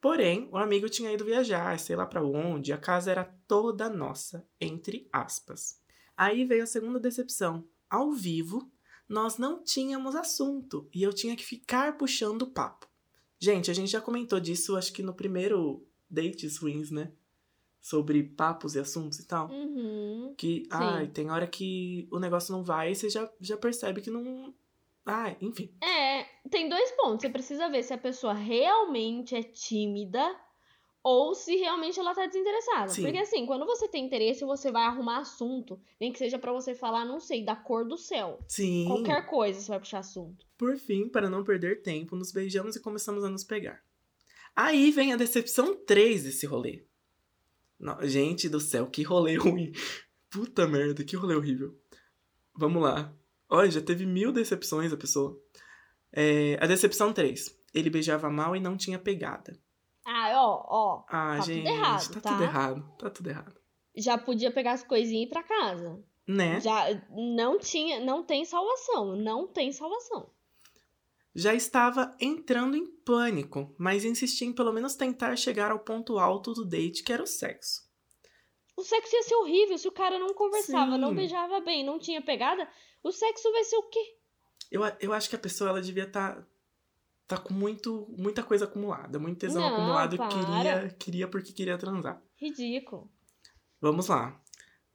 [0.00, 4.44] Porém, o amigo tinha ido viajar, sei lá pra onde, a casa era toda nossa,
[4.60, 5.80] entre aspas.
[6.16, 7.64] Aí veio a segunda decepção.
[7.90, 8.70] Ao vivo,
[9.08, 12.88] nós não tínhamos assunto e eu tinha que ficar puxando o papo.
[13.38, 17.12] Gente, a gente já comentou disso, acho que no primeiro Date Swings, né?
[17.80, 19.50] Sobre papos e assuntos e tal.
[19.50, 20.34] Uhum.
[20.38, 24.10] Que, ai, tem hora que o negócio não vai e você já, já percebe que
[24.10, 24.54] não.
[25.04, 25.70] Ai, enfim.
[25.82, 27.20] É, tem dois pontos.
[27.20, 30.24] Você precisa ver se a pessoa realmente é tímida
[31.04, 32.88] ou se realmente ela tá desinteressada.
[32.88, 33.02] Sim.
[33.02, 36.74] Porque assim, quando você tem interesse, você vai arrumar assunto, nem que seja pra você
[36.74, 38.40] falar, não sei, da cor do céu.
[38.48, 38.86] Sim.
[38.86, 40.46] Qualquer coisa você vai puxar assunto.
[40.56, 43.82] Por fim, para não perder tempo, nos beijamos e começamos a nos pegar.
[44.56, 46.84] Aí vem a decepção 3 desse rolê.
[47.78, 49.72] No- gente do céu, que rolê ruim.
[50.30, 51.76] Puta merda, que rolê horrível.
[52.56, 53.12] Vamos lá.
[53.50, 55.38] Olha, já teve mil decepções a pessoa.
[56.10, 57.54] É, a decepção 3.
[57.74, 59.58] Ele beijava mal e não tinha pegada.
[60.44, 61.04] Ó, ó.
[61.08, 62.30] Ah, Tá tudo gente, errado, tá, tá?
[62.32, 62.92] tudo errado.
[62.98, 63.60] Tá tudo errado.
[63.96, 66.02] Já podia pegar as coisinhas e ir pra casa.
[66.26, 66.60] Né?
[66.60, 70.30] Já não tinha, não tem salvação, não tem salvação.
[71.34, 76.52] Já estava entrando em pânico, mas insistia em pelo menos tentar chegar ao ponto alto
[76.52, 77.82] do date, que era o sexo.
[78.76, 81.14] O sexo ia ser horrível se o cara não conversava, não Sim.
[81.16, 82.68] beijava bem, não tinha pegada.
[83.02, 84.16] O sexo vai ser o quê?
[84.70, 86.46] Eu, eu acho que a pessoa ela devia estar tá,
[87.42, 90.28] com muito, muita coisa acumulada, muito tesão Não, acumulado para.
[90.28, 92.20] queria, queria porque queria transar.
[92.36, 93.10] Ridículo.
[93.80, 94.40] Vamos lá.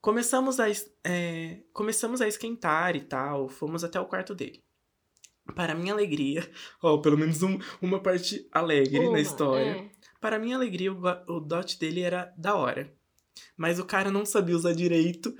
[0.01, 0.67] Começamos a,
[1.03, 4.63] é, começamos a esquentar e tal, fomos até o quarto dele.
[5.55, 6.47] Para minha alegria,
[6.81, 9.71] ó, pelo menos um- uma parte alegre Uma, na história.
[9.71, 9.89] é.
[10.21, 11.01] Para minha alegria, o,
[11.35, 12.93] o dot dele era da hora.
[13.57, 15.35] Mas o cara não sabia usar direito,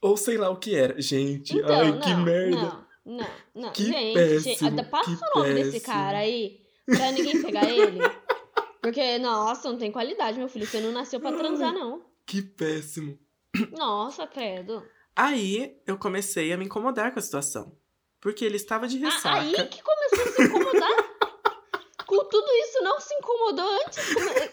[0.00, 1.00] ou sei lá o que era.
[1.00, 2.56] Gente, Então, ai, não, que merda.
[2.56, 3.72] Não, não, não.
[3.72, 5.94] Que gente, péssimo, gente, até passa o nome desse péssimo.
[5.94, 7.98] cara aí pra ninguém pegar ele.
[8.80, 10.66] Porque, nossa, não tem qualidade, meu filho.
[10.66, 12.04] Você não nasceu pra transar, não.
[12.26, 13.18] Que péssimo.
[13.72, 14.82] Nossa, credo.
[15.14, 17.76] Aí eu comecei a me incomodar com a situação.
[18.20, 19.40] Porque ele estava de ressaca.
[19.40, 21.12] aí que começou a se incomodar?
[22.06, 24.04] Com tudo isso, não se incomodou antes?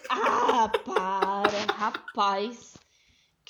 [0.08, 2.74] Ah, para, rapaz.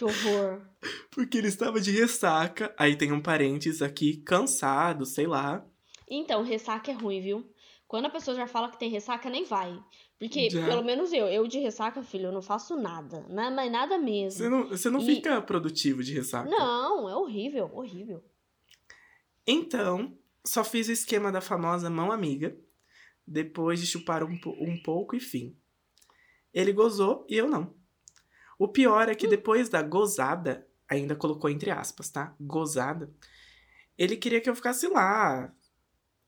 [0.01, 0.62] Que horror.
[1.11, 2.74] Porque ele estava de ressaca.
[2.78, 5.62] Aí tem um parênteses aqui, cansado, sei lá.
[6.09, 7.53] Então, ressaca é ruim, viu?
[7.86, 9.78] Quando a pessoa já fala que tem ressaca, nem vai.
[10.18, 10.64] Porque, Já.
[10.66, 13.26] pelo menos eu, eu de ressaca, filho, eu não faço nada.
[13.28, 14.38] Não, mas nada mesmo.
[14.38, 16.48] Você não, você não E- fica produtivo de ressaca.
[16.48, 18.24] Não, é horrível, horrível.
[19.46, 22.57] Então, só fiz o esquema da famosa mão amiga.
[23.26, 25.57] Depois de chupar um, um pouco e fim.
[26.55, 27.74] Ele gozou e eu não.
[28.61, 32.36] O pior é que depois da gozada, ainda colocou entre aspas, tá?
[32.38, 33.11] Gozada.
[33.96, 35.50] Ele queria que eu ficasse lá,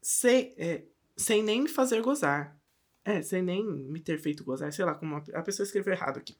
[0.01, 0.83] sem, é,
[1.14, 2.59] sem nem me fazer gozar.
[3.05, 6.16] É, sem nem me ter feito gozar, sei lá, como a a pessoa escreveu errado
[6.16, 6.35] aqui.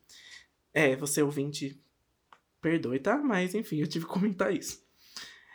[0.73, 1.79] É, você ouvinte,
[2.63, 3.19] perdoe, tá?
[3.19, 4.83] Mas enfim, eu tive que comentar isso.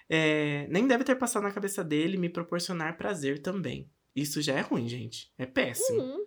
[0.08, 3.90] É, nem deve ter passado na cabeça dele me proporcionar prazer também.
[4.16, 5.34] Isso já é ruim, gente.
[5.36, 6.04] É péssimo.
[6.04, 6.26] Hum,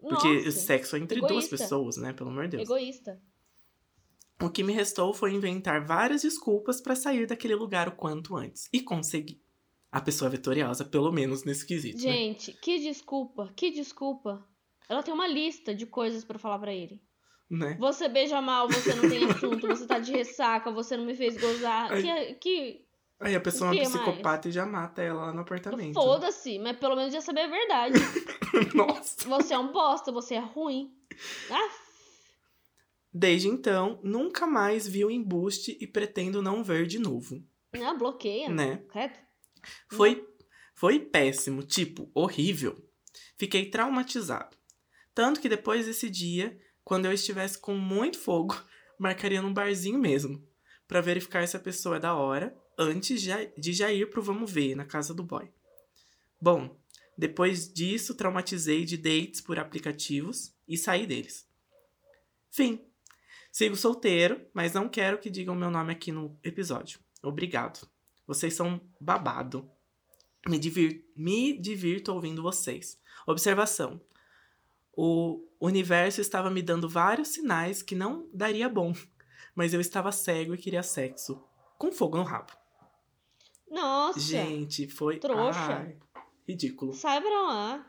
[0.00, 1.56] porque nossa, sexo é entre duas egoísta.
[1.58, 2.12] pessoas, né?
[2.12, 2.68] Pelo amor de Deus.
[2.68, 3.22] egoísta.
[4.42, 8.68] O que me restou foi inventar várias desculpas pra sair daquele lugar o quanto antes.
[8.72, 9.40] E consegui.
[9.90, 11.96] A pessoa vitoriosa, pelo menos nesse quesito.
[11.96, 12.02] né?
[12.12, 14.42] Gente, que desculpa, que desculpa.
[14.88, 17.00] Ela tem uma lista de coisas pra falar pra ele.
[17.50, 17.76] Né?
[17.78, 21.36] Você beija mal, você não tem assunto, você tá de ressaca, você não me fez
[21.38, 21.92] gozar.
[21.92, 22.02] Ai.
[22.02, 22.84] Que, que
[23.20, 23.94] Aí a pessoa é uma que mais?
[24.04, 25.94] psicopata e já mata ela lá no apartamento.
[25.94, 27.94] foda-se, mas pelo menos já saber a verdade.
[28.74, 29.28] Nossa.
[29.28, 30.90] Você é um bosta, você é ruim.
[31.50, 31.70] Ah,
[33.12, 37.42] Desde então, nunca mais vi o embuste e pretendo não ver de novo.
[37.74, 38.48] ah bloqueia.
[38.48, 38.78] Né?
[38.88, 39.14] Credo.
[39.90, 40.26] Foi,
[40.74, 42.76] foi péssimo, tipo, horrível.
[43.36, 44.56] Fiquei traumatizado.
[45.14, 48.56] Tanto que depois desse dia, quando eu estivesse com muito fogo,
[48.98, 50.42] marcaria num barzinho mesmo,
[50.92, 54.74] Pra verificar se a pessoa é da hora, antes de já ir pro vamos ver
[54.74, 55.50] na casa do boy.
[56.38, 56.78] Bom,
[57.16, 61.48] depois disso, traumatizei de dates por aplicativos e saí deles.
[62.50, 62.78] Fim.
[63.52, 66.98] Sigo solteiro, mas não quero que digam meu nome aqui no episódio.
[67.22, 67.86] Obrigado.
[68.26, 69.70] Vocês são babado.
[70.48, 72.98] Me, divir me divirto ouvindo vocês.
[73.26, 74.00] Observação.
[74.96, 78.94] O universo estava me dando vários sinais que não daria bom,
[79.54, 81.44] mas eu estava cego e queria sexo.
[81.78, 82.52] Com fogo no rabo.
[83.70, 84.18] Nossa.
[84.18, 85.18] Gente, foi.
[85.18, 85.60] trouxa.
[85.60, 85.98] Ai,
[86.48, 86.94] ridículo.
[86.94, 87.86] Sai pra lá.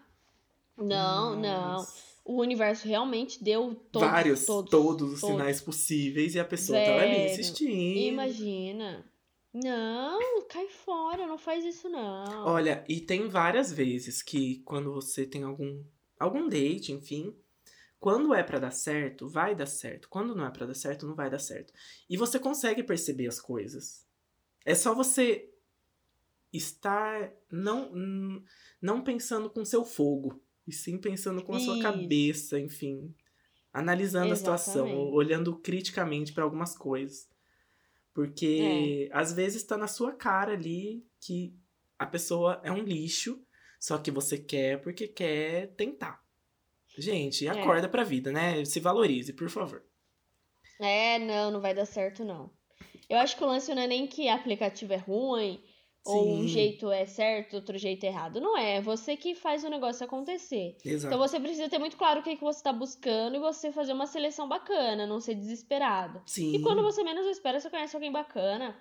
[0.77, 1.85] Não, não.
[2.25, 5.35] O universo realmente deu todos, Vários, todos, todos, os todos.
[5.35, 7.97] sinais possíveis e a pessoa tava ali Velho, assistindo.
[7.97, 9.05] Imagina.
[9.53, 12.45] Não, cai fora, não faz isso não.
[12.45, 15.83] Olha, e tem várias vezes que quando você tem algum
[16.17, 17.35] algum date, enfim,
[17.99, 20.09] quando é pra dar certo, vai dar certo.
[20.09, 21.71] Quando não é pra dar certo, não vai dar certo.
[22.09, 24.05] E você consegue perceber as coisas.
[24.65, 25.49] É só você
[26.51, 28.43] estar não hum,
[28.81, 31.83] não pensando com seu fogo, e sim pensando com a sua Isso.
[31.83, 33.13] cabeça, enfim,
[33.71, 35.13] analisando a situação, Exatamente.
[35.15, 37.27] olhando criticamente pra algumas coisas.
[38.13, 39.17] Porque É.
[39.17, 41.53] às vezes tá na sua cara ali que
[41.97, 43.41] a pessoa é um lixo,
[43.79, 46.23] só que você quer porque quer tentar.
[46.95, 48.63] Gente, acorda pra vida, né?
[48.65, 49.83] Se valorize, por favor.
[50.79, 52.51] É, não, não vai dar certo, não.
[53.09, 55.63] Eu acho que o lance não é nem que aplicativo é ruim,
[56.05, 58.41] ou um jeito é certo, outro jeito é errado.
[58.41, 60.75] Não é, é você que faz o negócio acontecer.
[60.83, 61.13] Exato.
[61.13, 63.93] Então você precisa ter muito claro o que, que você tá buscando e você fazer
[63.93, 66.21] uma seleção bacana, não ser desesperado.
[66.25, 66.53] Sim.
[66.55, 68.75] E quando você menos espera, você conhece alguém bacana.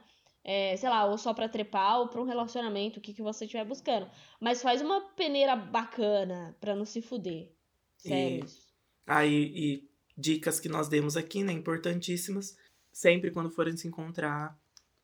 [0.44, 3.44] é, sei lá, ou só pra trepar, ou pra um relacionamento, o que, que você
[3.44, 4.10] estiver buscando.
[4.40, 7.52] Mas faz uma peneira bacana pra não se fuder.
[7.96, 8.44] Sério.
[9.06, 11.52] Aí, e dicas que nós demos aqui, né?
[11.52, 12.56] Importantíssimas.
[12.92, 14.58] Sempre quando forem se encontrar,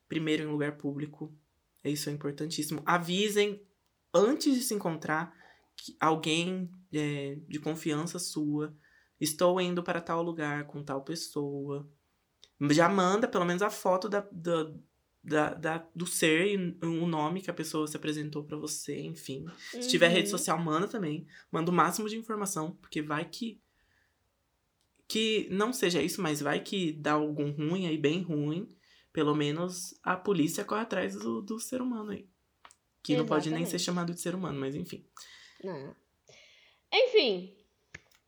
[0.09, 1.33] primeiro em lugar público.
[1.85, 2.83] Isso é importantíssimo.
[2.85, 3.63] Avisem
[4.13, 5.35] antes de se encontrar
[5.77, 8.75] que alguém é, de confiança sua.
[9.21, 11.89] Estou indo para tal lugar com tal pessoa.
[12.71, 14.73] Já manda pelo menos a foto da, da,
[15.23, 19.47] da, da- do ser e o nome que a pessoa se apresentou para você, enfim.
[19.71, 20.15] Se tiver Uhum.
[20.15, 21.27] rede social, manda também.
[21.51, 23.61] Manda o máximo de informação, porque vai que.
[25.07, 28.69] Que não seja isso, mas vai que dá algum ruim aí, bem ruim.
[29.13, 32.29] Pelo menos a polícia corre atrás do, do ser humano aí.
[33.03, 33.85] Que não pode nem ser Exatamente.
[33.85, 35.05] chamado de ser humano, mas enfim.
[35.65, 35.95] Não.
[36.93, 37.55] Enfim,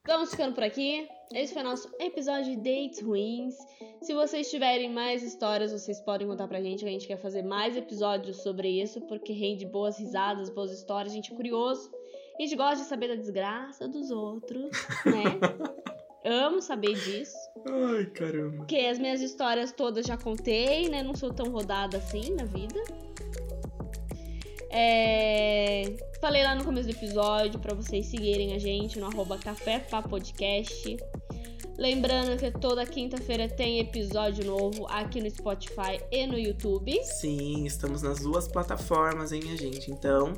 [0.06, 1.06] vamos ficando por aqui.
[1.32, 3.54] Esse foi nosso episódio de Dates Ruins.
[4.02, 6.80] Se vocês tiverem mais histórias, vocês podem contar pra gente.
[6.80, 11.12] que A gente quer fazer mais episódios sobre isso, porque rende boas risadas, boas histórias.
[11.12, 11.90] A gente é curioso.
[12.38, 14.70] A gente gosta de saber da desgraça dos outros,
[15.04, 15.24] né?
[16.24, 17.36] Amo saber disso.
[17.68, 18.58] Ai, caramba.
[18.58, 21.02] Porque as minhas histórias todas já contei, né?
[21.02, 22.80] Não sou tão rodada assim na vida.
[24.72, 25.84] É,
[26.20, 29.38] Falei lá no começo do episódio pra vocês seguirem a gente no arroba
[30.06, 30.98] Podcast.
[31.78, 36.92] Lembrando que toda quinta-feira tem episódio novo aqui no Spotify e no YouTube.
[37.04, 39.90] Sim, estamos nas duas plataformas, hein, minha gente?
[39.90, 40.34] Então,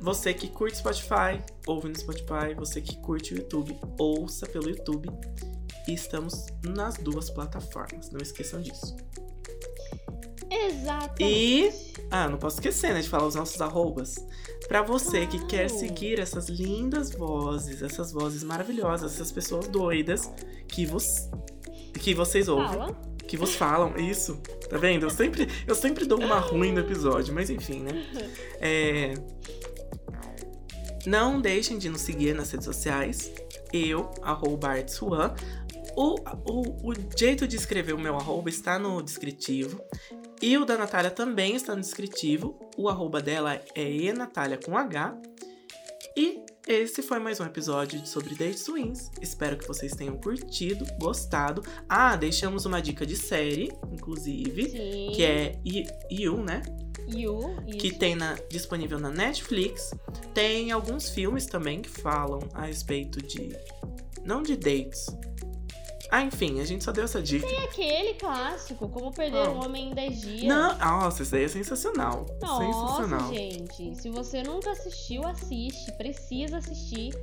[0.00, 2.54] você que curte Spotify, ouve no Spotify.
[2.56, 5.08] Você que curte o YouTube, ouça pelo YouTube.
[5.86, 8.10] E estamos nas duas plataformas.
[8.10, 8.96] Não esqueçam disso.
[10.50, 11.94] Exatamente.
[12.10, 14.16] Ah, não posso esquecer, né, de falar os nossos arrobas.
[14.66, 20.30] Pra você que quer seguir essas lindas vozes, essas vozes maravilhosas, essas pessoas doidas
[20.66, 21.28] que vos
[21.98, 22.94] que vocês ouvem, Fala.
[23.26, 24.40] que vos falam, isso.
[24.68, 25.04] Tá vendo?
[25.04, 28.04] Eu sempre, eu sempre dou uma ruim no episódio, mas enfim, né?
[28.60, 29.14] É...
[31.06, 33.32] Não deixem de nos seguir nas redes sociais.
[33.72, 35.34] Eu, arroba artsuan.
[35.96, 39.80] O, o, o jeito de escrever o meu arroba está no descritivo.
[40.40, 42.58] E o da Natália também está no descritivo.
[42.76, 45.16] O arroba dela é enatália com H.
[46.16, 49.10] E esse foi mais um episódio sobre Dates Twins.
[49.22, 51.62] Espero que vocês tenham curtido, gostado.
[51.88, 55.12] Ah, deixamos uma dica de série, inclusive, Sim.
[55.14, 55.58] que é
[56.10, 56.62] You, né?
[57.08, 57.38] You.
[57.78, 57.98] que isso.
[57.98, 59.90] tem na- disponível na Netflix.
[60.34, 63.48] Tem alguns filmes também que falam a respeito de.
[64.24, 65.06] Não de dates.
[66.10, 67.46] Ah, enfim, a gente só deu essa dica.
[67.46, 69.50] Tem aquele clássico, Como Perder Ah.
[69.50, 70.42] um Homem em 10 Dias.
[70.44, 72.24] Não, nossa, isso daí é sensacional.
[72.40, 73.32] Nossa, sensacional.
[73.34, 73.94] gente.
[74.00, 75.92] Se você nunca assistiu, assiste.
[75.98, 77.14] Precisa assistir.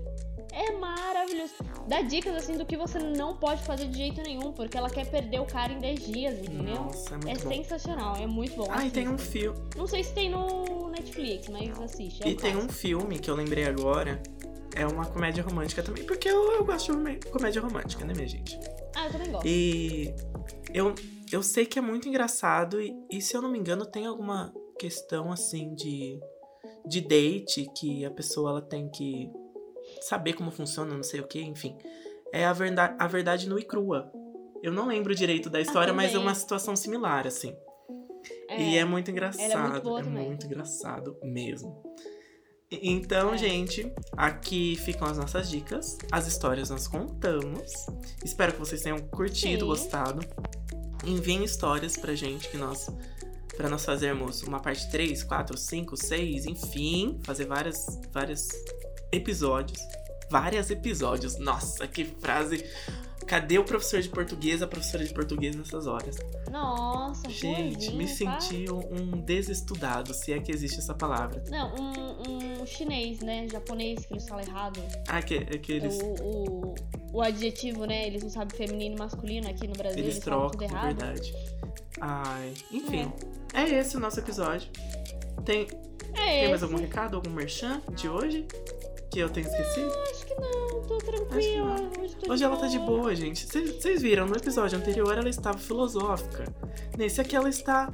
[0.51, 1.53] É maravilhoso.
[1.87, 5.05] Dá dicas assim do que você não pode fazer de jeito nenhum, porque ela quer
[5.09, 6.75] perder o cara em 10 dias, entendeu?
[6.75, 8.67] Nossa, é É sensacional, é muito bom.
[8.69, 9.57] Ah, e tem um filme.
[9.75, 12.23] Não sei se tem no Netflix, mas assiste.
[12.23, 12.73] É E tem um clássico.
[12.73, 14.21] filme que eu lembrei agora.
[14.75, 18.59] É uma comédia romântica também, porque eu, eu gosto de comédia romântica, né, minha gente?
[18.93, 19.47] Ah, eu também gosto.
[19.47, 20.13] E
[20.73, 20.93] eu,
[21.31, 24.53] eu sei que é muito engraçado, e, e se eu não me engano, tem alguma
[24.77, 26.19] questão assim de,
[26.85, 29.31] de date que a pessoa ela tem que
[30.01, 31.77] saber como funciona, não sei o que, enfim.
[32.33, 34.11] É a verdade, a verdade nua e crua.
[34.61, 37.55] Eu não lembro direito da história, mas é uma situação similar, assim.
[38.57, 39.51] E é muito engraçado.
[39.51, 41.83] É muito é muito engraçado mesmo.
[42.71, 43.37] Então, É.
[43.37, 45.97] gente, aqui ficam as nossas dicas.
[46.11, 47.71] As histórias nós contamos.
[48.23, 49.65] Espero que vocês tenham curtido, Sim.
[49.67, 50.19] gostado.
[51.05, 52.87] Enviem histórias pra gente que nós.
[53.55, 58.49] Pra nós fazermos uma parte 3, 4, 5, 6, enfim, fazer várias, vários
[59.13, 59.79] episódios.
[60.29, 61.37] Vários episódios.
[61.37, 62.65] Nossa, que frase.
[63.27, 66.15] Cadê o professor de português, a professora de português nessas horas?
[66.51, 68.39] Nossa, Gente, me boazinha, tá?
[68.39, 71.43] senti um, um desestudado, se é que existe essa palavra.
[71.49, 73.47] Não, um, um chinês, né?
[73.51, 74.79] Japonês, que eles falam errado.
[75.07, 76.75] Ah, que, é que eles, O, o,
[77.13, 78.05] o adjetivo, né?
[78.05, 79.99] Eles não sabem feminino e masculino aqui no Brasil.
[79.99, 80.85] eles Eles, trocam, errado.
[80.85, 81.33] verdade.
[81.99, 83.11] Ai, enfim.
[83.53, 83.63] É.
[83.69, 84.69] esse o nosso episódio.
[85.43, 85.61] Tem,
[86.13, 86.49] É tem esse.
[86.49, 88.45] mais algum recado, algum merchan de hoje?
[89.11, 89.91] Que eu tenho esquecido?
[90.11, 91.75] Acho que não, tô tranquila.
[91.75, 92.03] não.
[92.03, 93.45] Hoje, tô Hoje ela tá de boa, gente.
[93.45, 96.45] Vocês viram, no episódio anterior ela estava filosófica.
[96.97, 97.91] Nesse aqui ela está.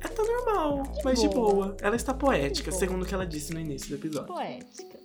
[0.00, 1.52] Ela tá normal, mas de boa.
[1.52, 1.76] boa.
[1.80, 2.80] Ela está poética, boa.
[2.80, 4.28] segundo o que ela disse no início do episódio.
[4.34, 4.98] Poética.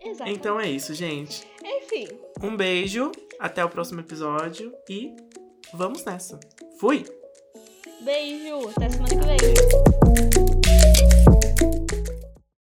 [0.00, 0.38] Exatamente.
[0.38, 1.46] Então é isso, gente.
[1.64, 2.08] Enfim.
[2.42, 5.14] Um beijo, até o próximo episódio e
[5.72, 6.38] vamos nessa.
[6.78, 7.04] Fui!
[8.02, 10.33] Beijo, até semana que vem.